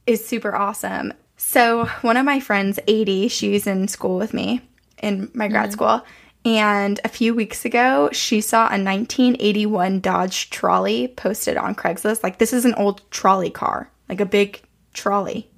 [0.06, 1.12] is super awesome.
[1.36, 4.62] So, one of my friends, 80, she's in school with me
[5.02, 6.02] in my grad school.
[6.46, 12.22] And a few weeks ago, she saw a 1981 Dodge trolley posted on Craigslist.
[12.22, 14.62] Like, this is an old trolley car, like a big
[14.94, 15.50] trolley.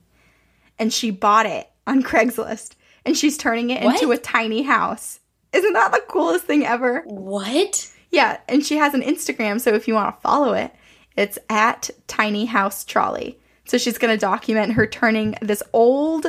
[0.78, 2.72] And she bought it on Craigslist
[3.04, 5.20] and she's turning it into a tiny house.
[5.52, 7.02] Isn't that the coolest thing ever?
[7.06, 7.90] What?
[8.10, 10.74] Yeah, and she has an Instagram, so if you want to follow it,
[11.16, 13.38] it's at Tiny House Trolley.
[13.64, 16.26] So she's going to document her turning this old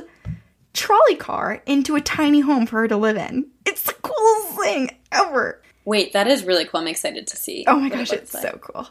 [0.74, 3.50] trolley car into a tiny home for her to live in.
[3.66, 5.62] It's the coolest thing ever.
[5.86, 6.82] Wait, that is really cool.
[6.82, 7.64] I'm excited to see.
[7.68, 8.44] Oh my what it gosh, it's like.
[8.44, 8.88] so cool.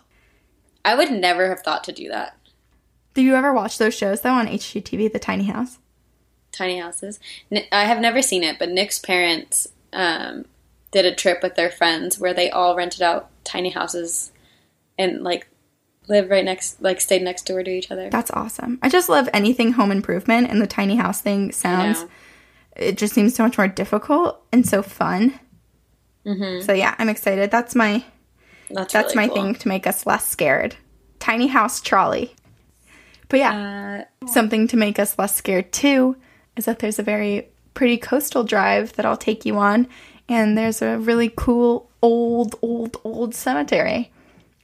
[0.85, 2.38] I would never have thought to do that.
[3.19, 5.79] Do you ever watch those shows though on HGTV, The Tiny House?
[6.53, 7.19] Tiny houses.
[7.73, 10.45] I have never seen it, but Nick's parents um,
[10.93, 14.31] did a trip with their friends where they all rented out tiny houses
[14.97, 15.49] and like
[16.07, 18.09] lived right next, like stayed next door to each other.
[18.09, 18.79] That's awesome.
[18.83, 22.07] I just love anything home improvement, and the tiny house thing sounds.
[22.77, 25.41] It just seems so much more difficult and so fun.
[26.25, 26.63] Mm-hmm.
[26.65, 27.51] So yeah, I'm excited.
[27.51, 28.05] That's my
[28.71, 29.43] That's That's really my cool.
[29.43, 30.77] thing to make us less scared.
[31.19, 32.37] Tiny house trolley.
[33.29, 36.17] But yeah, Uh, something to make us less scared too
[36.57, 39.87] is that there's a very pretty coastal drive that I'll take you on,
[40.29, 44.11] and there's a really cool old, old, old cemetery,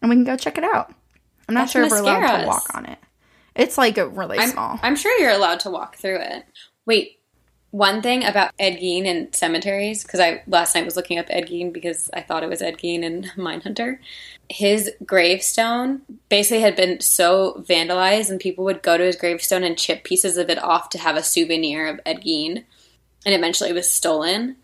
[0.00, 0.92] and we can go check it out.
[1.48, 2.98] I'm not sure if we're allowed scare to walk on it.
[3.54, 4.80] It's like a really I'm, small.
[4.82, 6.44] I'm sure you're allowed to walk through it.
[6.86, 7.20] Wait,
[7.74, 11.48] one thing about Ed Gein and cemeteries, because I last night was looking up Ed
[11.48, 13.98] Gein because I thought it was Ed Gein in Mindhunter.
[14.48, 19.76] His gravestone basically had been so vandalized, and people would go to his gravestone and
[19.76, 22.62] chip pieces of it off to have a souvenir of Ed Gein,
[23.26, 24.54] and eventually it was stolen.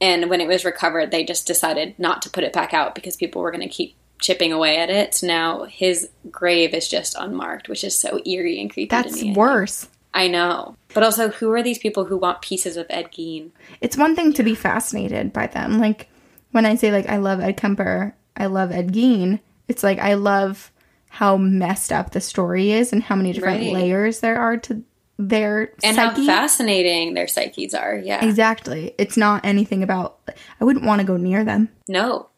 [0.00, 3.14] And when it was recovered, they just decided not to put it back out because
[3.14, 5.14] people were going to keep chipping away at it.
[5.14, 9.88] So now his grave is just unmarked, which is so eerie and creepy That's worse.
[10.14, 10.76] I know.
[10.94, 13.50] But also, who are these people who want pieces of Ed Gein?
[13.80, 15.78] It's one thing to be fascinated by them.
[15.78, 16.08] Like
[16.52, 19.40] when I say like I love Ed Kemper, I love Ed Gein.
[19.68, 20.72] It's like I love
[21.10, 23.72] how messed up the story is and how many different Right.
[23.72, 24.82] layers there are to
[25.18, 26.20] their And psyche.
[26.20, 27.96] how fascinating their psyches are.
[27.96, 28.24] Yeah.
[28.24, 28.94] Exactly.
[28.98, 30.18] It's not anything about.
[30.60, 31.68] I wouldn't want to go near them.
[31.88, 32.28] No.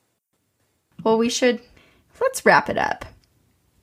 [1.05, 1.61] Well, we should.
[2.21, 3.05] Let's wrap it up.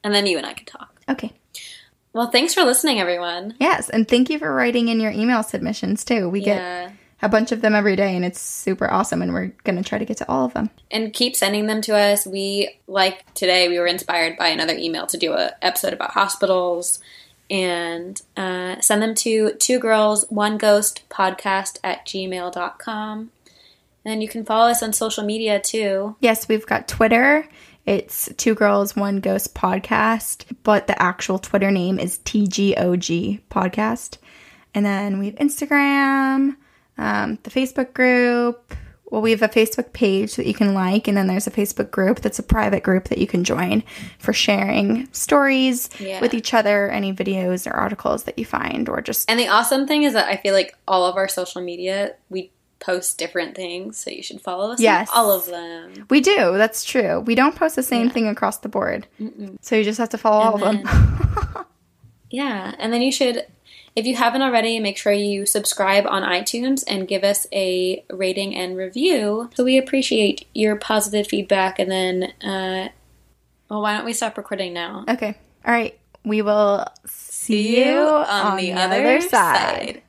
[0.03, 0.99] And then you and I can talk.
[1.09, 1.31] Okay.
[2.17, 3.53] Well, thanks for listening, everyone.
[3.59, 6.27] Yes, and thank you for writing in your email submissions too.
[6.29, 6.89] We get Yeah.
[7.21, 9.21] a bunch of them every day, and it's super awesome.
[9.21, 10.71] And we're gonna try to get to all of them.
[10.89, 12.25] And keep sending them to us.
[12.25, 16.99] We, like today, we were inspired by another email to do a episode about hospitals.
[17.51, 23.29] And uh, send them to two girls, one ghost podcast at gmail.com.
[24.03, 26.15] And you can follow us on social media too.
[26.19, 27.47] Yes, we've got Twitter.
[27.87, 34.17] It's Two Girls One Ghost Podcast, but the actual Twitter name is TGOG Podcast.
[34.75, 36.57] And then we have Instagram,
[36.97, 38.73] um, the Facebook group.
[39.05, 41.89] Well, we have a Facebook page that you can like, and then there's a Facebook
[41.89, 43.81] group that's a private group that you can join
[44.19, 46.19] for sharing stories Yeah.
[46.19, 49.87] with each other, any videos or articles that you find, or just And the awesome
[49.87, 53.97] thing is that I feel like all of our social media, we post different things,
[53.97, 55.09] so you should follow us Yes.
[55.09, 56.05] on all of them.
[56.09, 56.57] we do.
[56.57, 57.21] That's true.
[57.21, 59.07] We don't post the same thing across the board,
[59.61, 60.91] so you just have to follow all And of
[61.43, 61.65] them.
[62.29, 63.45] Yeah, and then you should,
[63.95, 68.53] if you haven't already, make sure you subscribe on iTunes and give us a rating
[68.53, 69.49] and review.
[69.55, 71.79] So we appreciate your positive feedback.
[71.79, 72.89] And then, uh,
[73.69, 75.05] well, why don't we stop recording now?
[75.07, 75.35] Okay.
[75.65, 75.97] All right.
[76.25, 80.01] We will see, you on, the, other side.